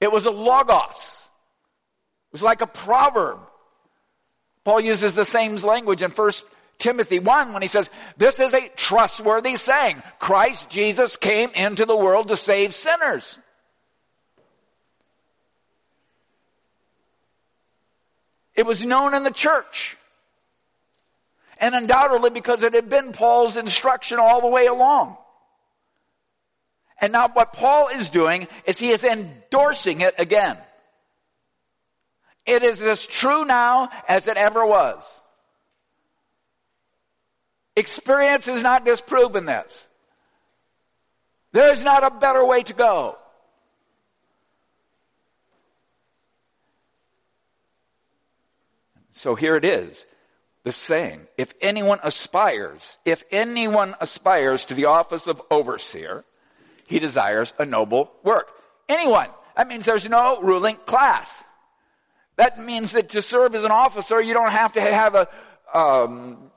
It 0.00 0.10
was 0.10 0.24
a 0.24 0.30
logos. 0.30 1.28
It 2.28 2.32
was 2.32 2.42
like 2.42 2.60
a 2.60 2.66
proverb. 2.66 3.40
Paul 4.64 4.80
uses 4.80 5.14
the 5.14 5.24
same 5.24 5.56
language 5.56 6.02
in 6.02 6.10
1 6.10 6.32
Timothy 6.78 7.18
1 7.18 7.52
when 7.52 7.62
he 7.62 7.68
says, 7.68 7.90
this 8.16 8.38
is 8.38 8.54
a 8.54 8.68
trustworthy 8.76 9.56
saying. 9.56 10.02
Christ 10.18 10.70
Jesus 10.70 11.16
came 11.16 11.50
into 11.54 11.84
the 11.84 11.96
world 11.96 12.28
to 12.28 12.36
save 12.36 12.74
sinners. 12.74 13.38
It 18.54 18.66
was 18.66 18.84
known 18.84 19.14
in 19.14 19.22
the 19.22 19.30
church. 19.30 19.96
And 21.58 21.74
undoubtedly 21.74 22.30
because 22.30 22.62
it 22.62 22.74
had 22.74 22.88
been 22.88 23.12
Paul's 23.12 23.56
instruction 23.56 24.18
all 24.18 24.40
the 24.40 24.48
way 24.48 24.66
along. 24.66 25.16
And 27.00 27.12
now 27.12 27.28
what 27.28 27.52
Paul 27.52 27.88
is 27.88 28.10
doing 28.10 28.48
is 28.64 28.78
he 28.78 28.88
is 28.90 29.04
endorsing 29.04 30.00
it 30.00 30.14
again. 30.18 30.58
It 32.44 32.62
is 32.62 32.80
as 32.80 33.06
true 33.06 33.44
now 33.44 33.90
as 34.08 34.26
it 34.26 34.36
ever 34.36 34.64
was. 34.64 35.20
Experience 37.76 38.46
has 38.46 38.62
not 38.62 38.84
disproven 38.84 39.46
this. 39.46 39.86
There 41.52 41.70
is 41.72 41.84
not 41.84 42.04
a 42.04 42.10
better 42.10 42.44
way 42.44 42.62
to 42.64 42.72
go. 42.72 43.16
So 49.12 49.34
here 49.34 49.56
it 49.56 49.64
is 49.64 50.06
the 50.64 50.72
saying, 50.72 51.26
if 51.36 51.52
anyone 51.60 51.98
aspires, 52.02 52.98
if 53.04 53.24
anyone 53.30 53.94
aspires 54.00 54.64
to 54.66 54.74
the 54.74 54.86
office 54.86 55.26
of 55.26 55.42
overseer, 55.50 56.24
he 56.88 56.98
desires 56.98 57.52
a 57.58 57.66
noble 57.66 58.10
work. 58.24 58.50
Anyone. 58.88 59.28
That 59.56 59.68
means 59.68 59.84
there's 59.84 60.08
no 60.08 60.40
ruling 60.40 60.76
class. 60.76 61.42
That 62.36 62.60
means 62.60 62.92
that 62.92 63.10
to 63.10 63.22
serve 63.22 63.54
as 63.54 63.64
an 63.64 63.72
officer, 63.72 64.20
you 64.20 64.32
don't 64.32 64.52
have 64.52 64.72
to 64.74 64.80
have 64.80 65.14
a, 65.14 65.28
um, 65.74 66.50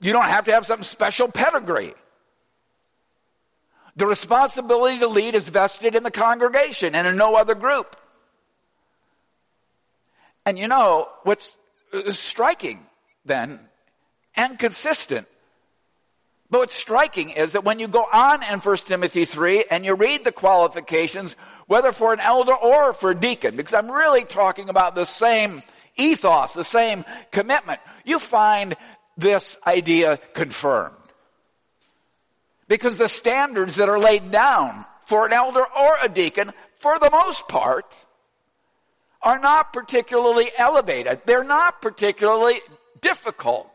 you 0.00 0.12
don't 0.12 0.24
have 0.24 0.46
to 0.46 0.52
have 0.52 0.66
some 0.66 0.82
special 0.82 1.28
pedigree. 1.28 1.94
The 3.96 4.06
responsibility 4.06 4.98
to 5.00 5.08
lead 5.08 5.34
is 5.34 5.48
vested 5.48 5.94
in 5.94 6.02
the 6.02 6.10
congregation 6.10 6.94
and 6.94 7.06
in 7.06 7.16
no 7.16 7.36
other 7.36 7.54
group. 7.54 7.96
And 10.44 10.58
you 10.58 10.68
know, 10.68 11.08
what's 11.22 11.56
striking 12.12 12.86
then 13.24 13.60
and 14.34 14.58
consistent. 14.58 15.28
But 16.48 16.58
what's 16.58 16.74
striking 16.74 17.30
is 17.30 17.52
that 17.52 17.64
when 17.64 17.80
you 17.80 17.88
go 17.88 18.06
on 18.12 18.42
in 18.44 18.60
1 18.60 18.76
Timothy 18.78 19.24
3 19.24 19.64
and 19.70 19.84
you 19.84 19.94
read 19.94 20.24
the 20.24 20.32
qualifications, 20.32 21.34
whether 21.66 21.90
for 21.90 22.12
an 22.12 22.20
elder 22.20 22.54
or 22.54 22.92
for 22.92 23.10
a 23.10 23.14
deacon, 23.14 23.56
because 23.56 23.74
I'm 23.74 23.90
really 23.90 24.24
talking 24.24 24.68
about 24.68 24.94
the 24.94 25.04
same 25.04 25.62
ethos, 25.96 26.52
the 26.52 26.64
same 26.64 27.04
commitment, 27.32 27.80
you 28.04 28.20
find 28.20 28.76
this 29.16 29.58
idea 29.66 30.18
confirmed. 30.34 30.94
Because 32.68 32.96
the 32.96 33.08
standards 33.08 33.76
that 33.76 33.88
are 33.88 33.98
laid 33.98 34.30
down 34.30 34.84
for 35.06 35.26
an 35.26 35.32
elder 35.32 35.64
or 35.64 35.96
a 36.02 36.08
deacon, 36.08 36.52
for 36.78 36.98
the 36.98 37.10
most 37.10 37.48
part, 37.48 37.92
are 39.22 39.38
not 39.38 39.72
particularly 39.72 40.50
elevated. 40.56 41.20
They're 41.26 41.44
not 41.44 41.82
particularly 41.82 42.60
difficult. 43.00 43.68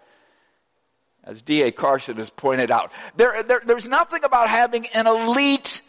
As 1.23 1.41
D.A. 1.41 1.71
Carson 1.71 2.17
has 2.17 2.29
pointed 2.31 2.71
out, 2.71 2.91
there, 3.15 3.43
there, 3.43 3.61
there's 3.63 3.85
nothing 3.85 4.23
about 4.23 4.49
having 4.49 4.87
an 4.87 5.05
elite 5.05 5.81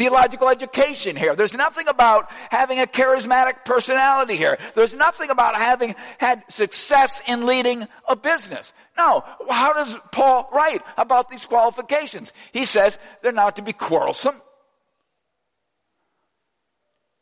theological 0.00 0.48
education 0.48 1.14
here. 1.14 1.36
There's 1.36 1.52
nothing 1.52 1.86
about 1.86 2.30
having 2.50 2.80
a 2.80 2.86
charismatic 2.86 3.66
personality 3.66 4.34
here. 4.34 4.58
There's 4.74 4.94
nothing 4.94 5.28
about 5.28 5.56
having 5.56 5.94
had 6.16 6.42
success 6.48 7.20
in 7.26 7.44
leading 7.44 7.86
a 8.08 8.16
business. 8.16 8.72
No. 8.96 9.22
How 9.50 9.74
does 9.74 9.96
Paul 10.10 10.48
write 10.54 10.80
about 10.96 11.28
these 11.28 11.44
qualifications? 11.44 12.32
He 12.52 12.64
says 12.64 12.98
they're 13.20 13.32
not 13.32 13.56
to 13.56 13.62
be 13.62 13.74
quarrelsome, 13.74 14.40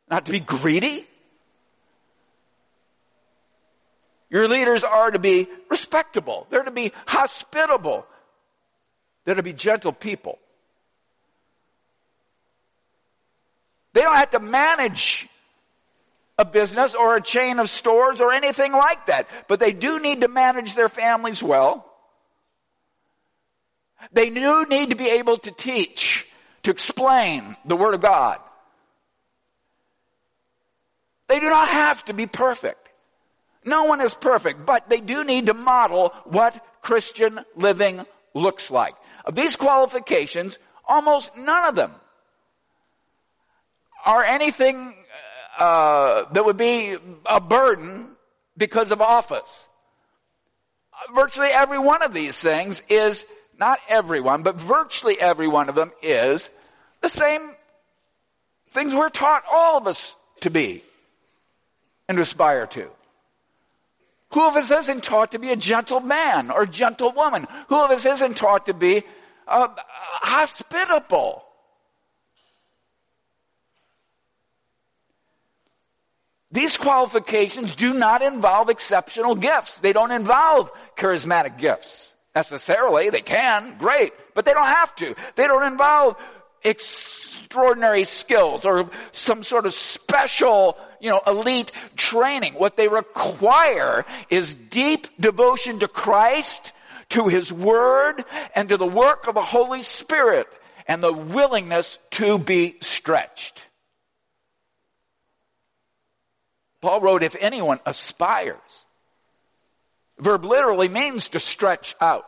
not 0.09 0.26
to 0.26 0.33
be 0.33 0.40
greedy, 0.40 1.05
Your 4.31 4.47
leaders 4.47 4.85
are 4.85 5.11
to 5.11 5.19
be 5.19 5.49
respectable. 5.71 6.47
They're 6.51 6.65
to 6.65 6.71
be 6.71 6.93
hospitable. 7.07 8.07
They're 9.25 9.37
to 9.37 9.43
be 9.43 9.53
gentle 9.53 9.93
people. 9.93 10.39
They 13.95 14.03
don't 14.03 14.17
have 14.17 14.31
to 14.31 14.39
manage 14.39 15.29
a 16.39 16.45
business 16.45 16.95
or 16.95 17.17
a 17.17 17.21
chain 17.21 17.59
of 17.59 17.69
stores 17.69 18.21
or 18.21 18.33
anything 18.33 18.73
like 18.73 19.07
that, 19.07 19.29
but 19.49 19.59
they 19.59 19.73
do 19.73 19.99
need 19.99 20.21
to 20.21 20.29
manage 20.29 20.75
their 20.75 20.89
families 20.89 21.43
well. 21.43 21.85
They 24.13 24.31
do 24.31 24.67
need 24.67 24.91
to 24.91 24.97
be 24.97 25.09
able 25.11 25.39
to 25.39 25.51
teach, 25.51 26.29
to 26.63 26.71
explain 26.71 27.57
the 27.65 27.77
Word 27.77 27.95
of 27.95 28.01
God. 28.01 28.39
They 31.27 31.41
do 31.41 31.49
not 31.49 31.69
have 31.69 32.05
to 32.05 32.15
be 32.15 32.27
perfect. 32.27 32.88
No 33.65 33.85
one 33.85 34.00
is 34.00 34.15
perfect, 34.15 34.65
but 34.65 34.88
they 34.88 35.00
do 35.00 35.25
need 35.25 35.47
to 35.47 35.55
model 35.55 36.15
what 36.25 36.65
Christian 36.83 37.41
living 37.57 38.05
looks 38.35 38.71
like. 38.71 38.95
Of 39.25 39.35
these 39.35 39.57
qualifications, 39.57 40.59
almost 40.87 41.37
none 41.37 41.69
of 41.69 41.75
them 41.75 41.95
are 44.05 44.25
anything 44.25 44.95
uh, 45.59 46.25
that 46.33 46.45
would 46.45 46.57
be 46.57 46.97
a 47.27 47.41
burden 47.41 48.11
because 48.57 48.91
of 48.91 49.03
office. 49.03 49.67
Virtually 51.15 51.49
every 51.49 51.79
one 51.79 52.03
of 52.03 52.15
these 52.15 52.38
things 52.38 52.83
is, 52.88 53.27
not 53.59 53.79
everyone, 53.88 54.43
but 54.43 54.61
virtually 54.61 55.21
every 55.21 55.49
one 55.49 55.69
of 55.69 55.75
them 55.75 55.93
is 56.03 56.50
the 57.03 57.09
same 57.09 57.55
Things 58.71 58.95
we're 58.95 59.09
taught 59.09 59.45
all 59.50 59.79
of 59.79 59.87
us 59.87 60.17
to 60.41 60.50
be 60.50 60.85
and 62.09 62.19
aspire 62.19 62.67
to. 62.69 62.91
Who 64.31 64.47
of 64.47 64.57
us 64.57 64.71
isn't 64.71 65.05
taught 65.05 65.33
to 65.33 65.39
be 65.39 65.51
a 65.51 65.57
gentle 65.57 66.01
man 66.01 66.51
or 66.51 66.67
gentle 66.67 67.13
woman? 67.13 67.47
Who 67.69 67.83
of 67.83 67.91
us 67.91 68.05
isn't 68.05 68.37
taught 68.37 68.67
to 68.67 68.75
be 68.75 69.03
uh, 69.47 69.69
hospitable? 70.23 71.45
These 76.51 76.77
qualifications 76.77 77.75
do 77.75 77.93
not 77.93 78.23
involve 78.23 78.71
exceptional 78.71 79.35
gifts. 79.35 79.79
They 79.79 79.93
don't 79.93 80.13
involve 80.13 80.73
charismatic 80.97 81.59
gifts 81.59 82.15
necessarily. 82.35 83.11
They 83.11 83.21
can, 83.21 83.77
great, 83.79 84.13
but 84.35 84.45
they 84.45 84.55
don't 84.55 84.65
have 84.67 84.95
to. 84.97 85.15
They 85.37 85.47
don't 85.47 85.65
involve 85.65 86.17
extraordinary 86.65 88.05
skills 88.05 88.65
or 88.65 88.91
some 89.13 89.43
sort 89.43 89.67
of 89.67 89.75
special, 89.75 90.79
you 91.00 91.11
know, 91.11 91.21
elite 91.26 91.73
training. 91.97 92.55
What 92.55 92.76
they 92.76 92.88
require 92.88 94.05
is 94.31 94.55
deep 94.55 95.07
devotion 95.21 95.81
to 95.81 95.88
Christ, 95.88 96.73
to 97.11 97.28
His 97.28 97.52
Word, 97.52 98.25
and 98.55 98.69
to 98.69 98.76
the 98.76 98.87
work 98.87 99.26
of 99.26 99.35
the 99.35 99.43
Holy 99.43 99.83
Spirit, 99.83 100.47
and 100.87 101.02
the 101.02 101.12
willingness 101.12 101.99
to 102.12 102.38
be 102.38 102.76
stretched. 102.81 103.67
Paul 106.81 107.00
wrote, 107.00 107.23
if 107.23 107.37
anyone 107.40 107.81
aspires, 107.85 108.85
verb 110.19 110.45
literally 110.45 110.88
means 110.88 111.28
to 111.31 111.40
stretch 111.40 111.95
out. 112.00 112.25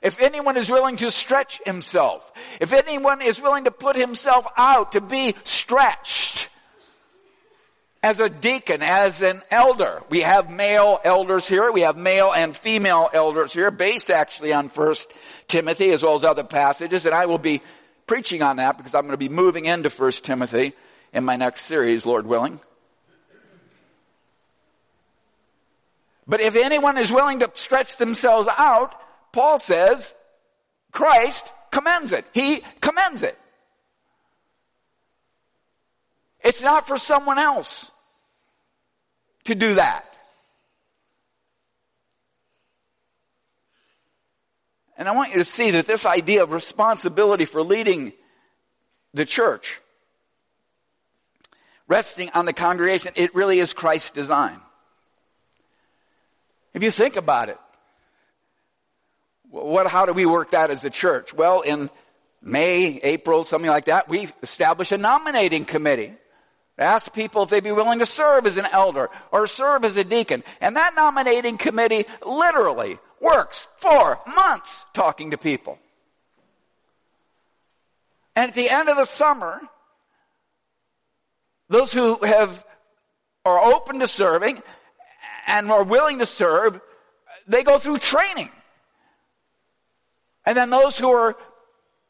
If 0.00 0.20
anyone 0.20 0.56
is 0.56 0.70
willing 0.70 0.96
to 0.98 1.10
stretch 1.10 1.60
himself, 1.66 2.30
if 2.60 2.72
anyone 2.72 3.20
is 3.20 3.42
willing 3.42 3.64
to 3.64 3.72
put 3.72 3.96
himself 3.96 4.46
out 4.56 4.92
to 4.92 5.00
be 5.00 5.34
stretched, 5.42 6.37
as 8.02 8.20
a 8.20 8.28
deacon, 8.28 8.82
as 8.82 9.22
an 9.22 9.42
elder. 9.50 10.02
We 10.08 10.20
have 10.20 10.50
male 10.50 11.00
elders 11.04 11.48
here. 11.48 11.72
We 11.72 11.80
have 11.80 11.96
male 11.96 12.32
and 12.32 12.56
female 12.56 13.10
elders 13.12 13.52
here, 13.52 13.70
based 13.70 14.10
actually 14.10 14.52
on 14.52 14.68
First 14.68 15.12
Timothy 15.48 15.90
as 15.90 16.02
well 16.02 16.14
as 16.14 16.24
other 16.24 16.44
passages. 16.44 17.06
And 17.06 17.14
I 17.14 17.26
will 17.26 17.38
be 17.38 17.60
preaching 18.06 18.42
on 18.42 18.56
that 18.56 18.76
because 18.76 18.94
I'm 18.94 19.02
going 19.02 19.12
to 19.12 19.16
be 19.16 19.28
moving 19.28 19.64
into 19.64 19.90
First 19.90 20.24
Timothy 20.24 20.74
in 21.12 21.24
my 21.24 21.36
next 21.36 21.62
series, 21.62 22.06
Lord 22.06 22.26
willing. 22.26 22.60
But 26.26 26.40
if 26.40 26.54
anyone 26.54 26.98
is 26.98 27.10
willing 27.10 27.38
to 27.40 27.50
stretch 27.54 27.96
themselves 27.96 28.48
out, 28.58 28.94
Paul 29.32 29.60
says, 29.60 30.14
Christ 30.92 31.50
commends 31.70 32.12
it. 32.12 32.26
He 32.34 32.62
commends 32.80 33.22
it. 33.22 33.38
It's 36.48 36.62
not 36.62 36.88
for 36.88 36.96
someone 36.96 37.38
else 37.38 37.90
to 39.44 39.54
do 39.54 39.74
that. 39.74 40.18
And 44.96 45.06
I 45.06 45.12
want 45.12 45.32
you 45.32 45.40
to 45.40 45.44
see 45.44 45.72
that 45.72 45.86
this 45.86 46.06
idea 46.06 46.42
of 46.42 46.52
responsibility 46.52 47.44
for 47.44 47.60
leading 47.60 48.14
the 49.12 49.26
church, 49.26 49.78
resting 51.86 52.30
on 52.32 52.46
the 52.46 52.54
congregation, 52.54 53.12
it 53.14 53.34
really 53.34 53.60
is 53.60 53.74
Christ's 53.74 54.12
design. 54.12 54.58
If 56.72 56.82
you 56.82 56.90
think 56.90 57.16
about 57.16 57.50
it, 57.50 57.58
what, 59.50 59.86
how 59.86 60.06
do 60.06 60.14
we 60.14 60.24
work 60.24 60.52
that 60.52 60.70
as 60.70 60.82
a 60.86 60.90
church? 60.90 61.34
Well, 61.34 61.60
in 61.60 61.90
May, 62.40 62.98
April, 63.02 63.44
something 63.44 63.70
like 63.70 63.84
that, 63.84 64.08
we 64.08 64.28
establish 64.42 64.92
a 64.92 64.96
nominating 64.96 65.66
committee. 65.66 66.14
Ask 66.78 67.12
people 67.12 67.42
if 67.42 67.50
they'd 67.50 67.64
be 67.64 67.72
willing 67.72 67.98
to 67.98 68.06
serve 68.06 68.46
as 68.46 68.56
an 68.56 68.66
elder 68.66 69.10
or 69.32 69.48
serve 69.48 69.84
as 69.84 69.96
a 69.96 70.04
deacon. 70.04 70.44
And 70.60 70.76
that 70.76 70.94
nominating 70.94 71.58
committee 71.58 72.04
literally 72.24 72.98
works 73.20 73.66
for 73.76 74.20
months 74.26 74.86
talking 74.94 75.32
to 75.32 75.38
people. 75.38 75.78
And 78.36 78.50
at 78.50 78.54
the 78.54 78.70
end 78.70 78.88
of 78.88 78.96
the 78.96 79.04
summer, 79.04 79.60
those 81.68 81.92
who 81.92 82.24
have 82.24 82.64
are 83.44 83.58
open 83.58 83.98
to 83.98 84.06
serving 84.06 84.62
and 85.48 85.72
are 85.72 85.82
willing 85.82 86.20
to 86.20 86.26
serve, 86.26 86.80
they 87.48 87.64
go 87.64 87.78
through 87.78 87.98
training. 87.98 88.50
And 90.46 90.56
then 90.56 90.70
those 90.70 90.96
who 90.96 91.10
are 91.10 91.36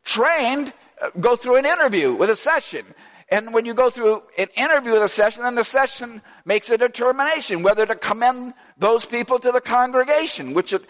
trained 0.04 0.72
go 1.18 1.36
through 1.36 1.56
an 1.56 1.66
interview 1.66 2.12
with 2.12 2.28
a 2.28 2.36
session. 2.36 2.84
And 3.30 3.52
when 3.52 3.66
you 3.66 3.74
go 3.74 3.90
through 3.90 4.22
an 4.38 4.48
interview 4.56 4.92
with 4.92 5.02
a 5.02 5.08
session, 5.08 5.42
then 5.42 5.54
the 5.54 5.64
session 5.64 6.22
makes 6.46 6.70
a 6.70 6.78
determination 6.78 7.62
whether 7.62 7.84
to 7.84 7.94
commend 7.94 8.54
those 8.78 9.04
people 9.04 9.38
to 9.38 9.52
the 9.52 9.60
congregation, 9.60 10.54
which 10.54 10.72
it 10.72 10.82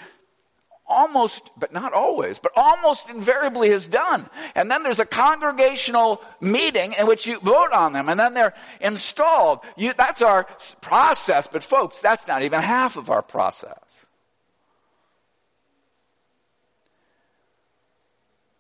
almost, 0.89 1.51
but 1.57 1.73
not 1.73 1.93
always, 1.93 2.39
but 2.39 2.53
almost 2.57 3.09
invariably 3.11 3.69
is 3.69 3.89
done. 3.89 4.29
And 4.55 4.71
then 4.71 4.83
there's 4.83 5.01
a 5.01 5.05
congregational 5.05 6.23
meeting 6.41 6.95
in 6.99 7.07
which 7.07 7.27
you 7.27 7.39
vote 7.41 7.73
on 7.73 7.93
them 7.93 8.09
and 8.09 8.19
then 8.19 8.35
they're 8.35 8.55
installed. 8.81 9.61
You, 9.77 9.93
that's 9.97 10.23
our 10.23 10.45
process, 10.81 11.49
but 11.51 11.63
folks, 11.63 12.01
that's 12.01 12.27
not 12.27 12.43
even 12.43 12.63
half 12.63 12.97
of 12.97 13.11
our 13.11 13.23
process. 13.23 14.07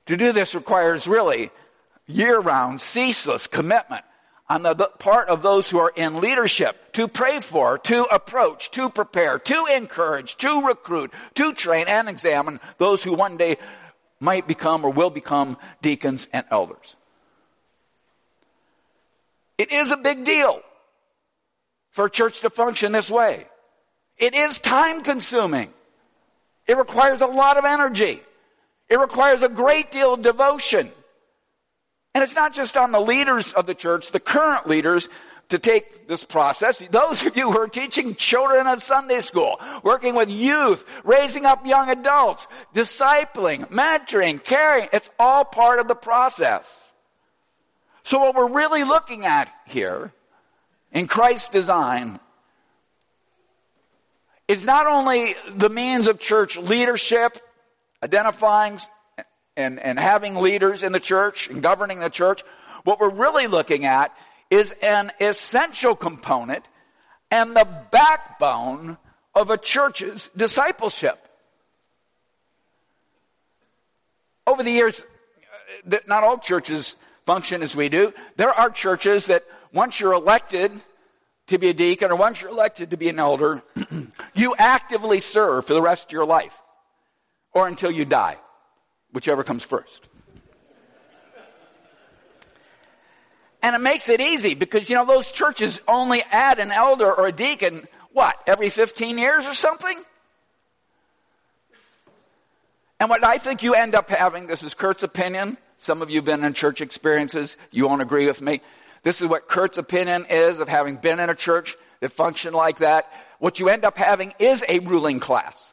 To 0.07 0.17
do 0.17 0.33
this 0.33 0.55
requires 0.55 1.07
really 1.07 1.51
year-round, 2.09 2.81
ceaseless 2.81 3.47
commitment 3.47 4.05
on 4.49 4.63
the 4.63 4.75
part 4.75 5.29
of 5.29 5.43
those 5.43 5.69
who 5.69 5.79
are 5.79 5.93
in 5.95 6.21
leadership 6.21 6.93
to 6.95 7.07
pray 7.07 7.39
for, 7.39 7.79
to 7.79 8.03
approach, 8.05 8.71
to 8.73 8.89
prepare, 8.89 9.39
to 9.39 9.67
encourage, 9.67 10.37
to 10.37 10.67
recruit, 10.67 11.13
to 11.35 11.53
train 11.53 11.87
and 11.87 12.09
examine 12.09 12.59
those 12.79 13.05
who 13.05 13.13
one 13.13 13.37
day 13.37 13.59
might 14.21 14.49
become 14.49 14.85
or 14.85 14.91
will 14.91 15.11
become 15.11 15.57
deacons 15.83 16.29
and 16.33 16.47
elders. 16.51 16.97
It 19.59 19.71
is 19.71 19.91
a 19.91 19.97
big 19.97 20.25
deal 20.25 20.63
for 21.91 22.09
church 22.09 22.41
to 22.41 22.51
function 22.51 22.93
this 22.93 23.11
way. 23.11 23.47
It 24.17 24.35
is 24.35 24.59
time 24.61 25.03
consuming. 25.03 25.73
It 26.67 26.77
requires 26.77 27.21
a 27.21 27.27
lot 27.27 27.59
of 27.59 27.65
energy. 27.65 28.23
It 28.89 28.99
requires 28.99 29.43
a 29.43 29.49
great 29.49 29.91
deal 29.91 30.15
of 30.15 30.23
devotion. 30.23 30.91
And 32.15 32.25
it's 32.25 32.35
not 32.35 32.53
just 32.53 32.77
on 32.77 32.91
the 32.93 33.01
leaders 33.01 33.53
of 33.53 33.67
the 33.67 33.75
church, 33.75 34.11
the 34.11 34.21
current 34.21 34.67
leaders, 34.67 35.09
to 35.51 35.59
take 35.59 36.07
this 36.09 36.25
process. 36.25 36.83
Those 36.91 37.25
of 37.25 37.37
you 37.37 37.51
who 37.51 37.59
are 37.59 37.69
teaching 37.69 38.15
children 38.15 38.67
at 38.67 38.83
Sunday 38.83 39.21
school, 39.21 39.61
working 39.83 40.15
with 40.15 40.31
youth, 40.31 40.85
raising 41.05 41.47
up 41.47 41.65
young 41.67 41.89
adults, 41.91 42.47
discipling, 42.75 43.69
mentoring, 43.71 44.43
caring, 44.43 44.89
it's 44.93 45.09
all 45.19 45.45
part 45.45 45.79
of 45.79 45.89
the 45.89 45.95
process. 45.95 46.93
So 48.03 48.19
what 48.19 48.35
we're 48.35 48.53
really 48.53 48.85
looking 48.85 49.25
at 49.25 49.53
here 49.67 50.13
in 50.93 51.07
Christ's 51.07 51.49
design 51.49 52.21
is 54.49 54.65
not 54.65 54.87
only 54.87 55.35
the 55.49 55.69
means 55.69 56.09
of 56.09 56.19
church 56.19 56.57
leadership 56.57 57.39
identifying 58.03 58.79
and, 59.59 59.81
and 59.81 59.99
having 59.99 60.37
leaders 60.37 60.83
in 60.83 60.93
the 60.93 61.01
church 61.01 61.51
and 61.51 61.63
governing 61.63 61.99
the 61.99 62.09
church. 62.09 62.43
What 62.85 63.01
we're 63.01 63.11
really 63.11 63.49
looking 63.49 63.85
at 63.85 64.17
is 64.51 64.75
an 64.83 65.13
essential 65.21 65.95
component 65.95 66.67
and 67.31 67.55
the 67.55 67.69
backbone 67.91 68.97
of 69.35 69.51
a 69.51 69.59
church's 69.59 70.31
discipleship. 70.37 71.19
Over 74.47 74.63
the 74.63 74.71
years, 74.71 75.05
uh, 75.93 75.97
not 76.07 76.25
all 76.25 76.39
churches 76.39 76.97
function 77.27 77.63
as 77.63 77.77
we 77.77 77.91
do. 77.91 78.15
There 78.37 78.51
are 78.51 78.71
churches 78.71 79.27
that 79.27 79.45
once 79.73 80.01
you're 80.01 80.15
elected 80.15 80.73
to 81.49 81.59
be 81.59 81.69
a 81.69 81.75
deacon 81.75 82.11
or 82.11 82.17
once 82.17 82.41
you're 82.41 82.51
elected 82.51 82.93
to 82.93 82.97
be 82.97 83.11
an 83.11 83.19
elder, 83.19 83.63
you 84.35 84.55
actively 84.57 85.21
serve 85.21 85.67
for 85.67 85.75
the 85.75 85.83
rest 85.83 86.07
of 86.07 86.13
your 86.13 86.25
life 86.25 86.57
or 87.53 87.67
until 87.67 87.91
you 87.91 88.05
die, 88.05 88.39
whichever 89.13 89.45
comes 89.45 89.65
first. 89.65 90.09
And 93.63 93.75
it 93.75 93.81
makes 93.81 94.09
it 94.09 94.21
easy 94.21 94.55
because, 94.55 94.89
you 94.89 94.97
know, 94.97 95.05
those 95.05 95.33
churches 95.33 95.81
only 95.89 96.23
add 96.31 96.59
an 96.59 96.71
elder 96.71 97.13
or 97.13 97.27
a 97.27 97.33
deacon, 97.33 97.87
what, 98.13 98.37
every 98.47 98.71
15 98.71 99.19
years 99.19 99.47
or 99.47 99.55
something? 99.55 100.01
And 103.01 103.11
what 103.11 103.27
I 103.27 103.39
think 103.39 103.63
you 103.63 103.75
end 103.75 103.95
up 103.95 104.11
having, 104.11 104.47
this 104.47 104.63
is 104.63 104.75
Kurt's 104.75 105.03
opinion. 105.03 105.57
Some 105.77 106.03
of 106.03 106.11
you 106.11 106.17
have 106.17 106.25
been 106.25 106.45
in 106.45 106.53
church 106.53 106.81
experiences. 106.81 107.57
You 107.71 107.87
won't 107.87 108.03
agree 108.03 108.27
with 108.27 108.41
me. 108.43 108.61
This 109.03 109.21
is 109.21 109.29
what 109.29 109.49
Kurt's 109.49 109.79
opinion 109.79 110.27
is 110.29 110.59
of 110.59 110.69
having 110.69 110.97
been 110.97 111.21
in 111.21 111.31
a 111.31 111.35
church 111.35 111.77
that 112.01 112.13
functioned 112.13 112.57
like 112.57 112.79
that. 112.79 113.07
What 113.39 113.61
you 113.61 113.69
end 113.69 113.85
up 113.85 113.97
having 113.97 114.35
is 114.39 114.65
a 114.69 114.81
ruling 114.81 115.21
class 115.21 115.73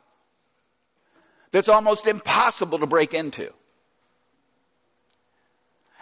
that's 1.55 1.69
almost 1.69 2.05
impossible 2.05 2.79
to 2.79 2.85
break 2.85 3.13
into. 3.13 3.49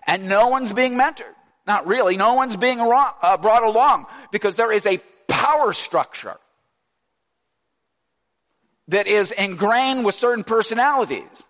And 0.07 0.27
no 0.27 0.47
one's 0.47 0.73
being 0.73 0.93
mentored. 0.93 1.35
Not 1.67 1.85
really. 1.85 2.17
No 2.17 2.33
one's 2.33 2.55
being 2.55 2.79
uh, 2.79 3.37
brought 3.37 3.61
along 3.61 4.07
because 4.31 4.55
there 4.55 4.71
is 4.71 4.87
a 4.87 4.97
power 5.27 5.71
structure 5.71 6.37
that 8.87 9.05
is 9.05 9.31
ingrained 9.31 10.03
with 10.03 10.15
certain 10.15 10.43
personalities. 10.43 11.45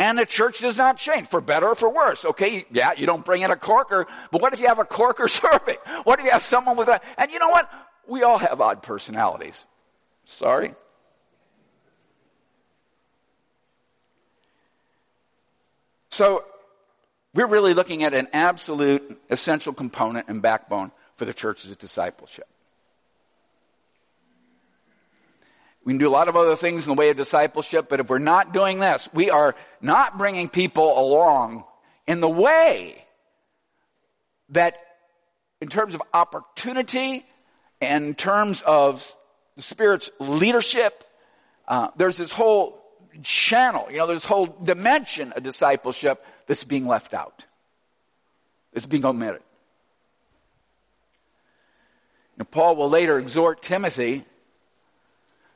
And 0.00 0.18
the 0.18 0.26
church 0.26 0.58
does 0.58 0.76
not 0.76 0.96
change, 0.96 1.28
for 1.28 1.40
better 1.40 1.68
or 1.68 1.74
for 1.76 1.90
worse. 1.90 2.24
Okay, 2.24 2.66
yeah, 2.72 2.94
you 2.96 3.06
don't 3.06 3.24
bring 3.24 3.42
in 3.42 3.52
a 3.52 3.56
corker, 3.56 4.08
but 4.32 4.42
what 4.42 4.52
if 4.52 4.58
you 4.58 4.66
have 4.66 4.80
a 4.80 4.84
corker 4.84 5.28
serving? 5.28 5.76
What 6.02 6.18
if 6.18 6.24
you 6.24 6.32
have 6.32 6.42
someone 6.42 6.76
with 6.76 6.88
a, 6.88 7.00
and 7.16 7.30
you 7.30 7.38
know 7.38 7.50
what? 7.50 7.70
We 8.08 8.24
all 8.24 8.38
have 8.38 8.60
odd 8.60 8.82
personalities. 8.82 9.64
Sorry. 10.24 10.74
So, 16.10 16.44
we're 17.32 17.46
really 17.46 17.74
looking 17.74 18.02
at 18.02 18.14
an 18.14 18.28
absolute 18.32 19.20
essential 19.30 19.72
component 19.72 20.28
and 20.28 20.42
backbone 20.42 20.90
for 21.14 21.24
the 21.24 21.32
church's 21.32 21.74
discipleship. 21.76 22.48
We 25.84 25.92
can 25.92 25.98
do 25.98 26.08
a 26.08 26.10
lot 26.10 26.28
of 26.28 26.36
other 26.36 26.56
things 26.56 26.84
in 26.86 26.90
the 26.90 26.98
way 26.98 27.10
of 27.10 27.16
discipleship, 27.16 27.88
but 27.88 28.00
if 28.00 28.08
we're 28.08 28.18
not 28.18 28.52
doing 28.52 28.80
this, 28.80 29.08
we 29.14 29.30
are 29.30 29.54
not 29.80 30.18
bringing 30.18 30.48
people 30.48 30.98
along 30.98 31.64
in 32.06 32.20
the 32.20 32.28
way 32.28 33.04
that, 34.50 34.76
in 35.60 35.68
terms 35.68 35.94
of 35.94 36.02
opportunity 36.12 37.24
and 37.80 38.04
in 38.04 38.14
terms 38.14 38.62
of 38.62 39.16
the 39.56 39.62
Spirit's 39.62 40.10
leadership, 40.18 41.04
uh, 41.68 41.88
there's 41.96 42.16
this 42.16 42.32
whole 42.32 42.79
channel, 43.22 43.86
you 43.90 43.98
know, 43.98 44.06
this 44.06 44.24
whole 44.24 44.46
dimension 44.46 45.32
of 45.32 45.42
discipleship 45.42 46.24
that's 46.46 46.64
being 46.64 46.86
left 46.86 47.14
out. 47.14 47.44
It's 48.72 48.86
being 48.86 49.04
omitted. 49.04 49.42
And 52.38 52.50
Paul 52.50 52.76
will 52.76 52.88
later 52.88 53.18
exhort 53.18 53.62
Timothy 53.62 54.24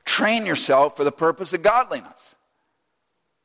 train 0.05 0.45
yourself 0.47 0.97
for 0.97 1.05
the 1.05 1.12
purpose 1.12 1.55
of 1.55 1.62
godliness. 1.62 2.35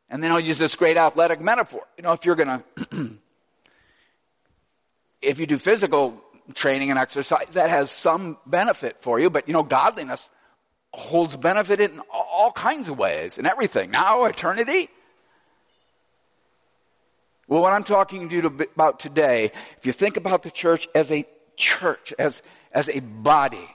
And 0.09 0.23
then 0.23 0.31
I'll 0.31 0.39
use 0.39 0.57
this 0.57 0.75
great 0.75 0.97
athletic 0.97 1.39
metaphor. 1.39 1.83
You 1.97 2.03
know, 2.03 2.11
if 2.11 2.25
you're 2.25 2.35
gonna, 2.35 2.63
if 5.21 5.39
you 5.39 5.45
do 5.45 5.57
physical 5.57 6.21
training 6.53 6.89
and 6.89 6.99
exercise, 6.99 7.47
that 7.49 7.69
has 7.69 7.91
some 7.91 8.37
benefit 8.45 8.99
for 8.99 9.19
you, 9.19 9.29
but 9.29 9.47
you 9.47 9.53
know, 9.53 9.63
godliness 9.63 10.29
holds 10.91 11.35
benefit 11.37 11.79
in 11.79 11.99
all 12.11 12.28
kinds 12.51 12.87
of 12.87 12.97
ways 12.97 13.37
and 13.37 13.45
everything. 13.45 13.91
Now, 13.91 14.23
eternity. 14.25 14.89
Well, 17.47 17.61
what 17.61 17.73
I'm 17.73 17.83
talking 17.83 18.29
to 18.29 18.35
you 18.35 18.45
about 18.45 18.99
today, 18.99 19.51
if 19.77 19.85
you 19.85 19.91
think 19.91 20.17
about 20.17 20.43
the 20.43 20.51
church 20.51 20.87
as 20.95 21.11
a 21.11 21.25
church, 21.57 22.13
as, 22.17 22.41
as 22.71 22.89
a 22.89 22.99
body, 23.01 23.67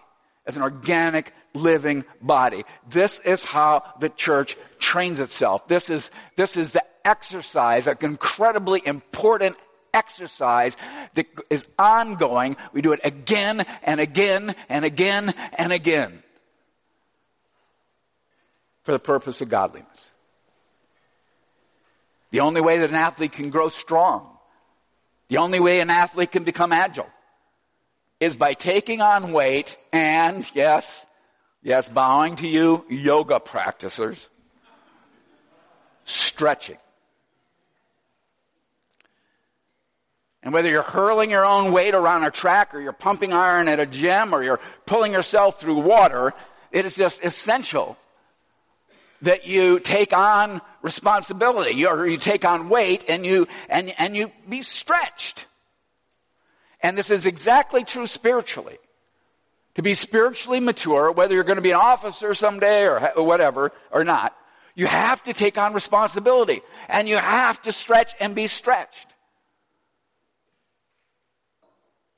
as 0.47 0.57
an 0.57 0.63
organic 0.63 1.33
living 1.55 2.05
body. 2.21 2.65
This 2.89 3.19
is 3.21 3.45
how 3.45 3.83
the 4.01 4.09
church 4.09 4.57
trains 4.79 5.21
itself. 5.21 5.69
This 5.69 5.91
is, 5.91 6.11
this 6.37 6.57
is 6.57 6.73
the 6.73 6.85
exercise, 7.05 7.87
an 7.87 7.97
incredibly 8.01 8.83
important 8.85 9.57
exercise 9.93 10.77
that 11.15 11.27
is 11.51 11.67
ongoing. 11.79 12.57
We 12.73 12.83
do 12.83 12.93
it 12.93 13.01
again 13.05 13.65
and 13.83 14.01
again 14.01 14.55
and 14.69 14.85
again 14.85 15.33
and 15.57 15.73
again 15.73 16.23
for 18.85 18.93
the 18.93 18.99
purpose 18.99 19.41
of 19.41 19.49
godliness. 19.49 20.11
The 22.31 22.41
only 22.41 22.61
way 22.61 22.79
that 22.79 22.91
an 22.91 22.97
athlete 22.97 23.33
can 23.33 23.51
grow 23.51 23.69
strong, 23.69 24.29
the 25.29 25.39
only 25.39 25.61
way 25.61 25.81
an 25.81 25.91
athlete 25.91 26.33
can 26.33 26.45
become 26.45 26.73
agile, 26.73 27.09
is 28.21 28.37
by 28.37 28.55
taking 28.55 29.01
on 29.01 29.33
weight 29.33 29.77
and, 29.93 30.49
yes, 30.55 31.07
yes, 31.63 31.89
bowing 31.89 32.37
to 32.37 32.47
you, 32.47 32.85
yoga 32.89 33.41
practicers, 33.41 34.29
stretching. 36.05 36.79
And 40.43 40.53
whether 40.53 40.69
you're 40.69 40.83
hurling 40.83 41.31
your 41.31 41.47
own 41.47 41.73
weight 41.73 41.95
around 41.95 42.25
a 42.25 42.31
track 42.31 42.75
or 42.75 42.81
you're 42.81 42.93
pumping 42.93 43.33
iron 43.33 43.67
at 43.67 43.81
a 43.81 43.87
gym 43.87 44.35
or 44.35 44.43
you're 44.43 44.61
pulling 44.85 45.13
yourself 45.13 45.59
through 45.59 45.79
water, 45.79 46.35
it 46.71 46.85
is 46.85 46.97
just 46.97 47.25
essential 47.25 47.97
that 49.23 49.47
you 49.47 49.81
take 49.81 50.17
on 50.17 50.61
responsibility 50.83 51.87
or 51.87 52.07
you 52.07 52.17
take 52.17 52.45
on 52.45 52.69
weight 52.69 53.07
and 53.09 53.25
you, 53.25 53.49
and, 53.69 53.93
and 53.99 54.17
you 54.17 54.31
be 54.49 54.63
stretched. 54.63 55.47
And 56.81 56.99
this 56.99 57.11
is 57.11 57.25
exactly 57.25 57.85
true 57.85 58.07
spiritually. 58.07 58.79
To 59.77 59.83
be 59.83 59.95
spiritually 59.95 60.61
mature, 60.61 61.11
whether 61.11 61.35
you're 61.35 61.43
going 61.43 61.57
to 61.57 61.63
be 61.63 61.73
an 61.73 61.79
officer 61.79 62.35
someday 62.35 62.85
or 62.85 63.01
whatever 63.25 63.73
or 63.91 64.05
not, 64.05 64.37
you 64.75 64.87
have 64.87 65.23
to 65.25 65.33
take 65.33 65.59
on 65.59 65.73
responsibility 65.73 66.61
and 66.89 67.09
you 67.09 67.17
have 67.17 67.61
to 67.63 67.73
stretch 67.73 68.13
and 68.21 68.35
be 68.35 68.47
stretched. 68.47 69.09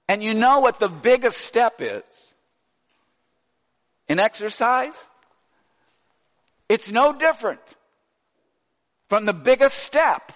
And 0.09 0.23
you 0.23 0.35
know 0.35 0.61
what 0.61 0.79
the 0.79 0.89
biggest 0.89 1.39
step 1.39 1.77
is 1.81 2.35
in 4.09 4.19
exercise? 4.19 4.95
It's 6.69 6.91
no 6.91 7.13
different 7.13 7.61
from 9.09 9.25
the 9.25 9.33
biggest 9.33 9.79
step 9.79 10.33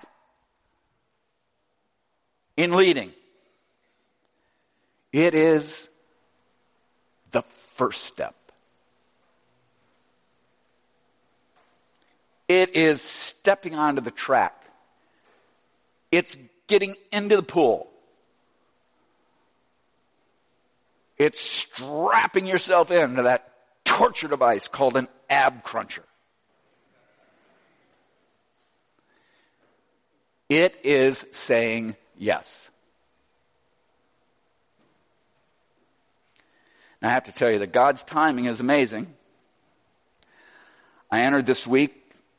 in 2.57 2.73
leading. 2.73 3.13
It 5.13 5.35
is 5.35 5.89
the 7.33 7.43
first 7.43 8.05
step. 8.05 8.35
It 12.49 12.77
is 12.77 13.01
stepping 13.01 13.75
onto 13.75 14.01
the 14.01 14.11
track. 14.11 14.65
It's 16.11 16.37
getting 16.67 16.97
into 17.13 17.37
the 17.37 17.43
pool. 17.43 17.89
It's 21.17 21.41
strapping 21.41 22.47
yourself 22.47 22.91
into 22.91 23.25
that 23.25 23.53
torture 23.85 24.29
device 24.29 24.69
called 24.69 24.97
an 24.97 25.09
ab 25.29 25.63
cruncher. 25.63 26.05
It 30.51 30.81
is 30.83 31.25
saying 31.31 31.95
yes. 32.19 32.69
And 37.01 37.09
I 37.09 37.15
have 37.15 37.25
to 37.25 37.33
tell 37.33 37.51
you 37.51 37.61
that 37.61 37.73
God's 37.73 38.03
timing 38.03 38.47
is 38.47 38.59
amazing. 38.59 39.07
I 41.09 41.23
entered 41.23 41.47
this 41.47 41.69
week 41.69 41.97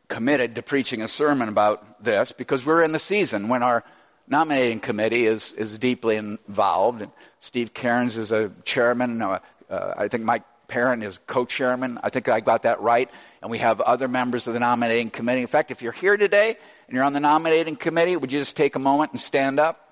committed 0.09 0.55
to 0.55 0.61
preaching 0.61 1.01
a 1.01 1.07
sermon 1.07 1.47
about 1.47 2.03
this 2.03 2.33
because 2.33 2.65
we're 2.65 2.83
in 2.83 2.91
the 2.91 2.99
season 2.99 3.47
when 3.47 3.63
our 3.63 3.81
nominating 4.27 4.81
committee 4.81 5.25
is, 5.25 5.53
is 5.53 5.79
deeply 5.79 6.17
involved. 6.17 7.01
And 7.01 7.11
Steve 7.39 7.73
Cairns 7.73 8.17
is 8.17 8.33
a 8.33 8.51
chairman. 8.65 9.21
Uh, 9.21 9.39
uh, 9.69 9.93
I 9.97 10.09
think 10.09 10.25
Mike 10.25 10.43
Parent 10.71 11.03
is 11.03 11.19
co-chairman. 11.27 11.99
I 12.01 12.09
think 12.09 12.29
I 12.29 12.39
got 12.39 12.63
that 12.63 12.79
right. 12.79 13.11
And 13.41 13.51
we 13.51 13.57
have 13.57 13.81
other 13.81 14.07
members 14.07 14.47
of 14.47 14.53
the 14.53 14.59
nominating 14.61 15.09
committee. 15.09 15.41
In 15.41 15.47
fact, 15.47 15.69
if 15.69 15.81
you're 15.81 15.91
here 15.91 16.15
today 16.15 16.55
and 16.87 16.95
you're 16.95 17.03
on 17.03 17.11
the 17.11 17.19
nominating 17.19 17.75
committee, 17.75 18.15
would 18.15 18.31
you 18.31 18.39
just 18.39 18.55
take 18.55 18.77
a 18.77 18.79
moment 18.79 19.11
and 19.11 19.19
stand 19.19 19.59
up? 19.59 19.85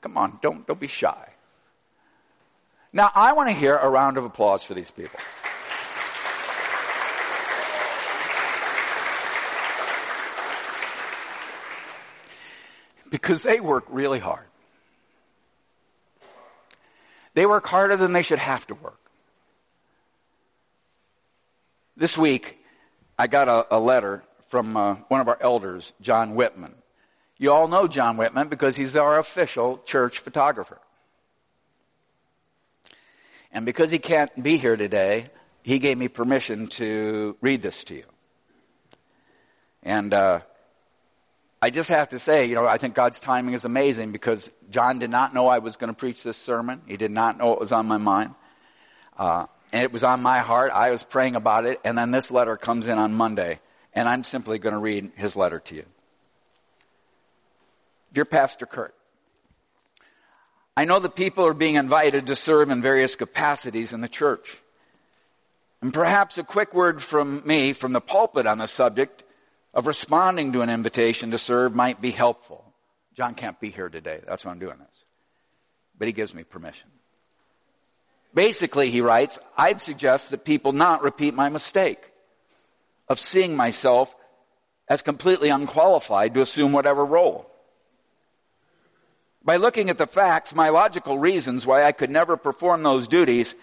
Come 0.00 0.16
on, 0.16 0.38
don't, 0.42 0.64
don't 0.64 0.78
be 0.78 0.86
shy. 0.86 1.28
Now, 2.92 3.10
I 3.16 3.32
want 3.32 3.48
to 3.48 3.52
hear 3.52 3.76
a 3.76 3.88
round 3.88 4.16
of 4.16 4.24
applause 4.24 4.62
for 4.62 4.74
these 4.74 4.92
people. 4.92 5.18
Because 13.10 13.42
they 13.42 13.58
work 13.58 13.86
really 13.88 14.20
hard. 14.20 14.46
They 17.34 17.44
work 17.44 17.66
harder 17.66 17.96
than 17.96 18.12
they 18.12 18.22
should 18.22 18.38
have 18.38 18.64
to 18.68 18.74
work. 18.74 19.01
This 22.02 22.18
week, 22.18 22.58
I 23.16 23.28
got 23.28 23.46
a, 23.46 23.76
a 23.76 23.78
letter 23.78 24.24
from 24.48 24.76
uh, 24.76 24.96
one 25.06 25.20
of 25.20 25.28
our 25.28 25.38
elders, 25.40 25.92
John 26.00 26.34
Whitman. 26.34 26.74
You 27.38 27.52
all 27.52 27.68
know 27.68 27.86
John 27.86 28.16
Whitman 28.16 28.48
because 28.48 28.74
he's 28.74 28.96
our 28.96 29.20
official 29.20 29.78
church 29.84 30.18
photographer. 30.18 30.80
And 33.52 33.64
because 33.64 33.92
he 33.92 34.00
can't 34.00 34.42
be 34.42 34.56
here 34.56 34.76
today, 34.76 35.26
he 35.62 35.78
gave 35.78 35.96
me 35.96 36.08
permission 36.08 36.66
to 36.70 37.36
read 37.40 37.62
this 37.62 37.84
to 37.84 37.94
you. 37.94 38.04
And 39.84 40.12
uh, 40.12 40.40
I 41.62 41.70
just 41.70 41.88
have 41.88 42.08
to 42.08 42.18
say, 42.18 42.46
you 42.46 42.56
know, 42.56 42.66
I 42.66 42.78
think 42.78 42.96
God's 42.96 43.20
timing 43.20 43.54
is 43.54 43.64
amazing 43.64 44.10
because 44.10 44.50
John 44.70 44.98
did 44.98 45.10
not 45.10 45.34
know 45.34 45.46
I 45.46 45.60
was 45.60 45.76
going 45.76 45.94
to 45.94 45.96
preach 45.96 46.24
this 46.24 46.36
sermon. 46.36 46.82
He 46.88 46.96
did 46.96 47.12
not 47.12 47.38
know 47.38 47.52
it 47.52 47.60
was 47.60 47.70
on 47.70 47.86
my 47.86 47.98
mind. 47.98 48.34
Uh, 49.16 49.46
and 49.72 49.82
it 49.82 49.92
was 49.92 50.04
on 50.04 50.22
my 50.22 50.40
heart. 50.40 50.70
I 50.70 50.90
was 50.90 51.02
praying 51.02 51.34
about 51.34 51.64
it. 51.64 51.80
And 51.82 51.96
then 51.96 52.10
this 52.10 52.30
letter 52.30 52.56
comes 52.56 52.86
in 52.86 52.98
on 52.98 53.14
Monday. 53.14 53.60
And 53.94 54.08
I'm 54.08 54.22
simply 54.22 54.58
going 54.58 54.74
to 54.74 54.78
read 54.78 55.12
his 55.16 55.34
letter 55.34 55.60
to 55.60 55.74
you. 55.74 55.84
Dear 58.12 58.26
Pastor 58.26 58.66
Kurt, 58.66 58.94
I 60.76 60.84
know 60.84 60.98
that 60.98 61.16
people 61.16 61.46
are 61.46 61.54
being 61.54 61.76
invited 61.76 62.26
to 62.26 62.36
serve 62.36 62.70
in 62.70 62.82
various 62.82 63.16
capacities 63.16 63.94
in 63.94 64.02
the 64.02 64.08
church. 64.08 64.58
And 65.80 65.92
perhaps 65.92 66.38
a 66.38 66.44
quick 66.44 66.74
word 66.74 67.02
from 67.02 67.42
me 67.46 67.72
from 67.72 67.92
the 67.92 68.00
pulpit 68.00 68.46
on 68.46 68.58
the 68.58 68.68
subject 68.68 69.24
of 69.74 69.86
responding 69.86 70.52
to 70.52 70.60
an 70.60 70.70
invitation 70.70 71.30
to 71.30 71.38
serve 71.38 71.74
might 71.74 72.00
be 72.00 72.10
helpful. 72.10 72.64
John 73.14 73.34
can't 73.34 73.58
be 73.58 73.70
here 73.70 73.88
today. 73.88 74.20
That's 74.26 74.44
why 74.44 74.52
I'm 74.52 74.58
doing 74.58 74.78
this. 74.78 75.04
But 75.98 76.08
he 76.08 76.12
gives 76.12 76.34
me 76.34 76.44
permission. 76.44 76.88
Basically, 78.34 78.90
he 78.90 79.00
writes, 79.00 79.38
I'd 79.56 79.80
suggest 79.80 80.30
that 80.30 80.44
people 80.44 80.72
not 80.72 81.02
repeat 81.02 81.34
my 81.34 81.48
mistake 81.48 82.10
of 83.08 83.18
seeing 83.18 83.56
myself 83.56 84.14
as 84.88 85.02
completely 85.02 85.50
unqualified 85.50 86.34
to 86.34 86.40
assume 86.40 86.72
whatever 86.72 87.04
role. 87.04 87.48
By 89.44 89.56
looking 89.56 89.90
at 89.90 89.98
the 89.98 90.06
facts, 90.06 90.54
my 90.54 90.68
logical 90.68 91.18
reasons 91.18 91.66
why 91.66 91.84
I 91.84 91.92
could 91.92 92.10
never 92.10 92.36
perform 92.36 92.82
those 92.82 93.08
duties, 93.08 93.54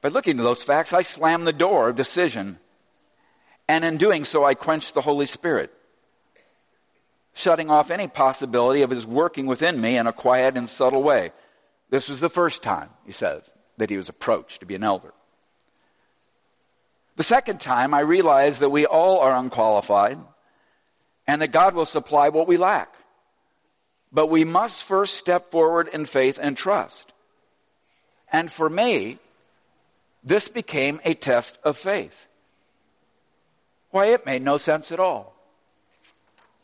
by 0.00 0.08
looking 0.08 0.36
to 0.38 0.42
those 0.42 0.62
facts, 0.62 0.92
I 0.92 1.02
slammed 1.02 1.46
the 1.46 1.52
door 1.52 1.90
of 1.90 1.96
decision. 1.96 2.58
And 3.68 3.84
in 3.84 3.98
doing 3.98 4.24
so, 4.24 4.44
I 4.44 4.54
quenched 4.54 4.94
the 4.94 5.02
Holy 5.02 5.26
Spirit, 5.26 5.72
shutting 7.34 7.70
off 7.70 7.90
any 7.90 8.08
possibility 8.08 8.82
of 8.82 8.90
His 8.90 9.06
working 9.06 9.46
within 9.46 9.80
me 9.80 9.96
in 9.96 10.06
a 10.06 10.12
quiet 10.12 10.56
and 10.56 10.68
subtle 10.68 11.02
way. 11.02 11.32
This 11.90 12.08
was 12.08 12.20
the 12.20 12.30
first 12.30 12.62
time, 12.62 12.88
he 13.04 13.12
says, 13.12 13.42
that 13.76 13.90
he 13.90 13.96
was 13.96 14.08
approached 14.08 14.60
to 14.60 14.66
be 14.66 14.76
an 14.76 14.84
elder. 14.84 15.12
The 17.16 17.24
second 17.24 17.60
time, 17.60 17.92
I 17.92 18.00
realized 18.00 18.60
that 18.60 18.70
we 18.70 18.86
all 18.86 19.18
are 19.18 19.36
unqualified 19.36 20.18
and 21.26 21.42
that 21.42 21.48
God 21.48 21.74
will 21.74 21.84
supply 21.84 22.30
what 22.30 22.48
we 22.48 22.56
lack. 22.56 22.94
But 24.12 24.28
we 24.28 24.44
must 24.44 24.84
first 24.84 25.18
step 25.18 25.50
forward 25.50 25.88
in 25.88 26.06
faith 26.06 26.38
and 26.40 26.56
trust. 26.56 27.12
And 28.32 28.50
for 28.50 28.68
me, 28.68 29.18
this 30.24 30.48
became 30.48 31.00
a 31.04 31.14
test 31.14 31.58
of 31.64 31.76
faith. 31.76 32.28
Why, 33.90 34.06
it 34.06 34.26
made 34.26 34.42
no 34.42 34.56
sense 34.56 34.92
at 34.92 35.00
all. 35.00 35.34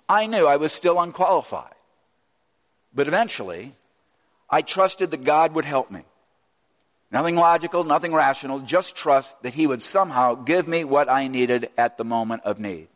I 0.09 0.27
knew 0.27 0.47
I 0.47 0.57
was 0.57 0.73
still 0.73 1.01
unqualified. 1.01 1.75
But 2.95 3.09
eventually, 3.09 3.75
I 4.49 4.63
trusted 4.63 5.11
that 5.11 5.25
God 5.25 5.55
would 5.55 5.65
help 5.65 5.91
me. 5.91 6.03
Nothing 7.11 7.37
logical, 7.37 7.85
nothing 7.85 8.13
rational, 8.13 8.61
just 8.61 8.97
trust 8.97 9.41
that 9.43 9.55
He 9.55 9.67
would 9.67 9.83
somehow 9.83 10.35
give 10.35 10.67
me 10.67 10.85
what 10.85 11.11
I 11.11 11.29
needed 11.29 11.71
at 11.79 11.97
the 11.97 12.05
moment 12.05 12.43
of 12.45 12.59
need. 12.59 12.89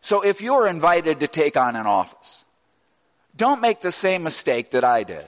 So 0.00 0.20
if 0.20 0.42
you're 0.42 0.68
invited 0.68 1.20
to 1.20 1.28
take 1.28 1.56
on 1.56 1.76
an 1.76 1.86
office, 1.86 2.44
don't 3.36 3.62
make 3.62 3.80
the 3.80 3.92
same 3.92 4.22
mistake 4.22 4.70
that 4.72 4.84
I 4.84 5.02
did. 5.02 5.24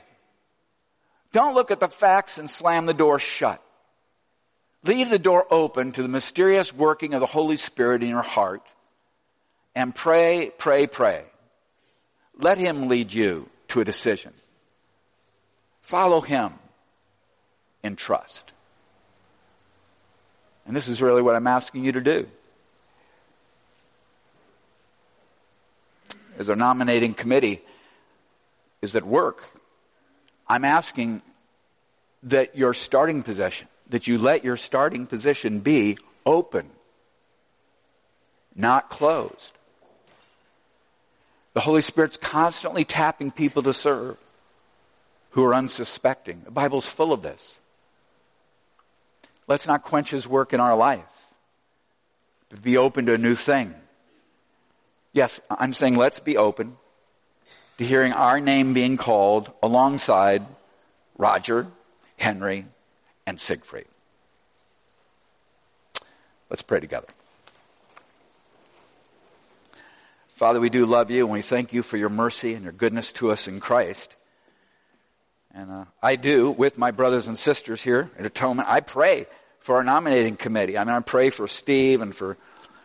Don't 1.33 1.55
look 1.55 1.71
at 1.71 1.81
the 1.81 1.89
facts 1.89 2.39
and 2.39 2.49
slam 2.49 2.87
the 2.87 2.95
door 2.95 3.19
shut. 3.19 3.63
Leave 4.85 5.11
the 5.11 5.19
door 5.19 5.47
open 5.51 5.93
to 5.93 6.03
the 6.03 6.09
mysterious 6.09 6.73
working 6.73 7.15
of 7.15 7.21
the 7.21 7.27
Holy 7.27 7.57
Spirit 7.57 8.03
in 8.03 8.09
your 8.09 8.23
heart 8.23 8.63
and 9.75 9.95
pray, 9.95 10.53
pray, 10.57 10.87
pray. 10.87 11.25
Let 12.39 12.59
Him 12.59 12.89
lead 12.89 13.13
you 13.13 13.49
to 13.69 13.81
a 13.81 13.85
decision. 13.85 14.33
Follow 15.87 16.21
Him 16.21 16.53
in 17.85 17.95
trust. 17.95 18.53
And 20.67 20.75
this 20.75 20.89
is 20.89 21.01
really 21.01 21.23
what 21.23 21.37
I'm 21.37 21.47
asking 21.47 21.85
you 21.85 21.93
to 21.93 22.01
do. 22.01 22.27
As 26.41 26.51
our 26.51 26.57
nominating 26.57 27.15
committee 27.15 27.63
is 28.83 28.97
at 28.97 29.07
work, 29.07 29.45
I'm 30.49 30.65
asking 30.65 31.23
that 32.25 32.59
your 32.59 32.75
starting 32.75 33.23
position, 33.23 33.69
that 33.91 34.09
you 34.09 34.19
let 34.19 34.45
your 34.45 34.57
starting 34.57 35.07
position 35.07 35.61
be 35.61 35.99
open, 36.27 36.69
not 38.57 38.91
closed. 38.91 39.53
The 41.55 41.61
Holy 41.61 41.83
Spirit's 41.83 42.17
constantly 42.17 42.85
tapping 42.85 43.31
people 43.31 43.63
to 43.63 43.73
serve 43.73 44.17
who 45.37 45.45
are 45.45 45.55
unsuspecting. 45.55 46.41
The 46.47 46.51
Bible's 46.51 46.87
full 46.87 47.13
of 47.13 47.21
this. 47.21 47.61
Let's 49.47 49.67
not 49.67 49.83
quench 49.83 50.11
His 50.11 50.27
work 50.27 50.55
in 50.55 50.61
our 50.61 50.75
life, 50.75 51.05
but 52.49 52.63
be 52.63 52.79
open 52.79 53.05
to 53.05 53.13
a 53.13 53.19
new 53.19 53.35
thing. 53.35 53.75
Yes, 55.13 55.39
I'm 55.51 55.75
saying 55.75 55.97
let's 55.97 56.21
be 56.21 56.39
open 56.39 56.79
to 57.77 57.85
hearing 57.85 58.15
our 58.15 58.41
name 58.41 58.73
being 58.73 58.97
called 58.97 59.53
alongside 59.63 60.47
Roger, 61.19 61.67
Henry, 62.17 62.65
and 63.27 63.39
Siegfried. 63.39 63.89
Let's 66.49 66.63
pray 66.63 66.81
together. 66.81 67.09
Father, 70.29 70.61
we 70.61 70.71
do 70.71 70.87
love 70.87 71.11
you 71.11 71.25
and 71.25 71.33
we 71.33 71.43
thank 71.43 71.75
you 71.75 71.83
for 71.83 71.99
your 71.99 72.09
mercy 72.09 72.55
and 72.55 72.63
your 72.63 72.73
goodness 72.73 73.13
to 73.15 73.31
us 73.31 73.47
in 73.49 73.61
Christ. 73.61 74.17
And 75.57 75.71
uh, 75.71 75.85
I 76.03 76.17
do, 76.17 76.51
with 76.51 76.77
my 76.77 76.91
brothers 76.91 77.29
and 77.29 77.39
sisters 77.39 77.83
here 77.83 78.11
at 78.19 78.27
Atonement, 78.27 78.69
I 78.69 78.81
pray 78.81 79.27
for 79.61 79.77
our 79.77 79.83
nominating 79.83 80.37
committee. 80.37 80.77
I 80.77 80.85
mean, 80.85 80.95
I 80.95 81.01
pray 81.01 81.31
for 81.31 81.49
Steve 81.49 82.03
and 82.03 82.15
for 82.15 82.37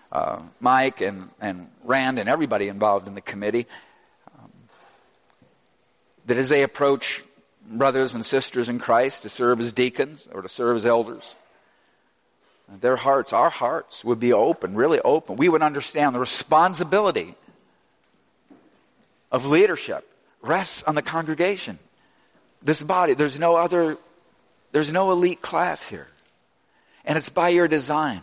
uh, 0.09 0.41
Mike 0.61 1.01
and, 1.01 1.29
and 1.41 1.67
Rand 1.83 2.17
and 2.17 2.29
everybody 2.29 2.69
involved 2.69 3.09
in 3.09 3.13
the 3.13 3.19
committee. 3.19 3.67
Um, 4.39 4.51
that 6.27 6.37
as 6.37 6.47
they 6.47 6.63
approach 6.63 7.25
brothers 7.67 8.15
and 8.15 8.25
sisters 8.25 8.69
in 8.69 8.79
Christ 8.79 9.23
to 9.23 9.29
serve 9.29 9.59
as 9.59 9.73
deacons 9.73 10.29
or 10.31 10.41
to 10.41 10.47
serve 10.47 10.77
as 10.77 10.85
elders, 10.85 11.35
their 12.79 12.95
hearts, 12.95 13.33
our 13.33 13.49
hearts, 13.49 14.05
would 14.05 14.21
be 14.21 14.31
open, 14.31 14.75
really 14.75 15.01
open. 15.01 15.35
We 15.35 15.49
would 15.49 15.61
understand 15.61 16.15
the 16.15 16.19
responsibility 16.19 17.35
of 19.29 19.45
leadership 19.45 20.09
rests 20.41 20.83
on 20.83 20.95
the 20.95 21.01
congregation 21.01 21.77
this 22.61 22.81
body. 22.81 23.13
There's 23.13 23.39
no 23.39 23.55
other, 23.55 23.97
there's 24.71 24.91
no 24.91 25.11
elite 25.11 25.41
class 25.41 25.87
here. 25.87 26.07
And 27.05 27.17
it's 27.17 27.29
by 27.29 27.49
your 27.49 27.67
design. 27.67 28.21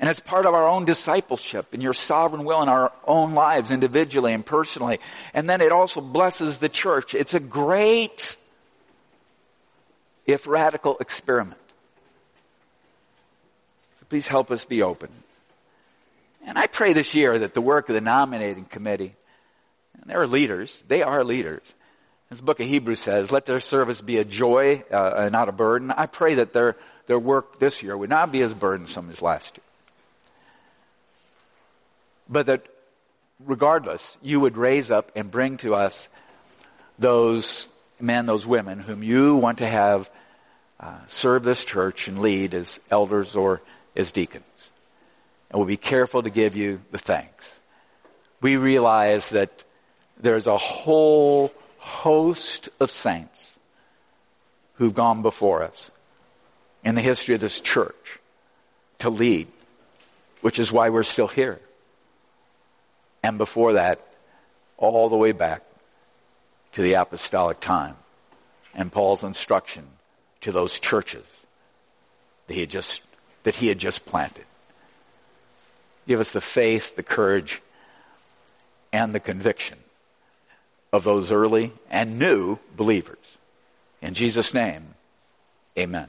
And 0.00 0.10
it's 0.10 0.20
part 0.20 0.44
of 0.46 0.54
our 0.54 0.66
own 0.66 0.84
discipleship 0.84 1.68
and 1.72 1.82
your 1.82 1.94
sovereign 1.94 2.44
will 2.44 2.62
in 2.62 2.68
our 2.68 2.92
own 3.06 3.32
lives, 3.34 3.70
individually 3.70 4.32
and 4.32 4.44
personally. 4.44 4.98
And 5.32 5.48
then 5.48 5.60
it 5.60 5.72
also 5.72 6.00
blesses 6.00 6.58
the 6.58 6.68
church. 6.68 7.14
It's 7.14 7.34
a 7.34 7.40
great, 7.40 8.36
if 10.26 10.46
radical, 10.46 10.98
experiment. 10.98 11.60
So 14.00 14.06
please 14.08 14.26
help 14.26 14.50
us 14.50 14.64
be 14.64 14.82
open. 14.82 15.10
And 16.46 16.58
I 16.58 16.66
pray 16.66 16.92
this 16.92 17.14
year 17.14 17.38
that 17.38 17.54
the 17.54 17.60
work 17.60 17.88
of 17.88 17.94
the 17.94 18.00
nominating 18.00 18.64
committee, 18.64 19.14
and 20.00 20.10
they're 20.10 20.26
leaders, 20.26 20.82
they 20.88 21.02
are 21.02 21.24
leaders, 21.24 21.74
as 22.34 22.38
the 22.38 22.44
book 22.44 22.58
of 22.58 22.66
Hebrews 22.66 22.98
says, 22.98 23.30
let 23.30 23.46
their 23.46 23.60
service 23.60 24.00
be 24.00 24.18
a 24.18 24.24
joy 24.24 24.82
uh, 24.90 25.14
and 25.18 25.32
not 25.32 25.48
a 25.48 25.52
burden. 25.52 25.92
I 25.92 26.06
pray 26.06 26.34
that 26.34 26.52
their, 26.52 26.74
their 27.06 27.18
work 27.18 27.60
this 27.60 27.80
year 27.80 27.96
would 27.96 28.10
not 28.10 28.32
be 28.32 28.42
as 28.42 28.52
burdensome 28.52 29.08
as 29.08 29.22
last 29.22 29.56
year. 29.56 29.64
But 32.28 32.46
that 32.46 32.66
regardless, 33.38 34.18
you 34.20 34.40
would 34.40 34.56
raise 34.56 34.90
up 34.90 35.12
and 35.14 35.30
bring 35.30 35.58
to 35.58 35.76
us 35.76 36.08
those 36.98 37.68
men, 38.00 38.26
those 38.26 38.44
women 38.44 38.80
whom 38.80 39.04
you 39.04 39.36
want 39.36 39.58
to 39.58 39.68
have 39.68 40.10
uh, 40.80 40.98
serve 41.06 41.44
this 41.44 41.64
church 41.64 42.08
and 42.08 42.18
lead 42.18 42.52
as 42.52 42.80
elders 42.90 43.36
or 43.36 43.62
as 43.94 44.10
deacons. 44.10 44.72
And 45.50 45.60
we'll 45.60 45.68
be 45.68 45.76
careful 45.76 46.24
to 46.24 46.30
give 46.30 46.56
you 46.56 46.80
the 46.90 46.98
thanks. 46.98 47.60
We 48.40 48.56
realize 48.56 49.30
that 49.30 49.62
there's 50.18 50.48
a 50.48 50.56
whole 50.56 51.52
host 51.84 52.70
of 52.80 52.90
saints 52.90 53.58
who've 54.76 54.94
gone 54.94 55.20
before 55.20 55.62
us 55.62 55.90
in 56.82 56.94
the 56.94 57.02
history 57.02 57.34
of 57.34 57.42
this 57.42 57.60
church 57.60 58.18
to 59.00 59.10
lead, 59.10 59.48
which 60.40 60.58
is 60.58 60.72
why 60.72 60.88
we're 60.88 61.02
still 61.02 61.28
here. 61.28 61.60
And 63.22 63.36
before 63.36 63.74
that, 63.74 64.00
all 64.78 65.10
the 65.10 65.16
way 65.16 65.32
back 65.32 65.62
to 66.72 66.80
the 66.80 66.94
apostolic 66.94 67.60
time 67.60 67.96
and 68.74 68.90
Paul's 68.90 69.22
instruction 69.22 69.84
to 70.40 70.52
those 70.52 70.80
churches 70.80 71.46
that 72.46 72.54
he 72.54 72.60
had 72.60 72.70
just, 72.70 73.02
that 73.42 73.56
he 73.56 73.68
had 73.68 73.78
just 73.78 74.06
planted. 74.06 74.46
Give 76.08 76.18
us 76.18 76.32
the 76.32 76.40
faith, 76.40 76.96
the 76.96 77.02
courage, 77.02 77.60
and 78.90 79.12
the 79.12 79.20
conviction 79.20 79.78
of 80.94 81.02
those 81.02 81.32
early 81.32 81.72
and 81.90 82.20
new 82.20 82.56
believers. 82.76 83.38
In 84.00 84.14
Jesus' 84.14 84.54
name, 84.54 84.94
amen. 85.76 86.06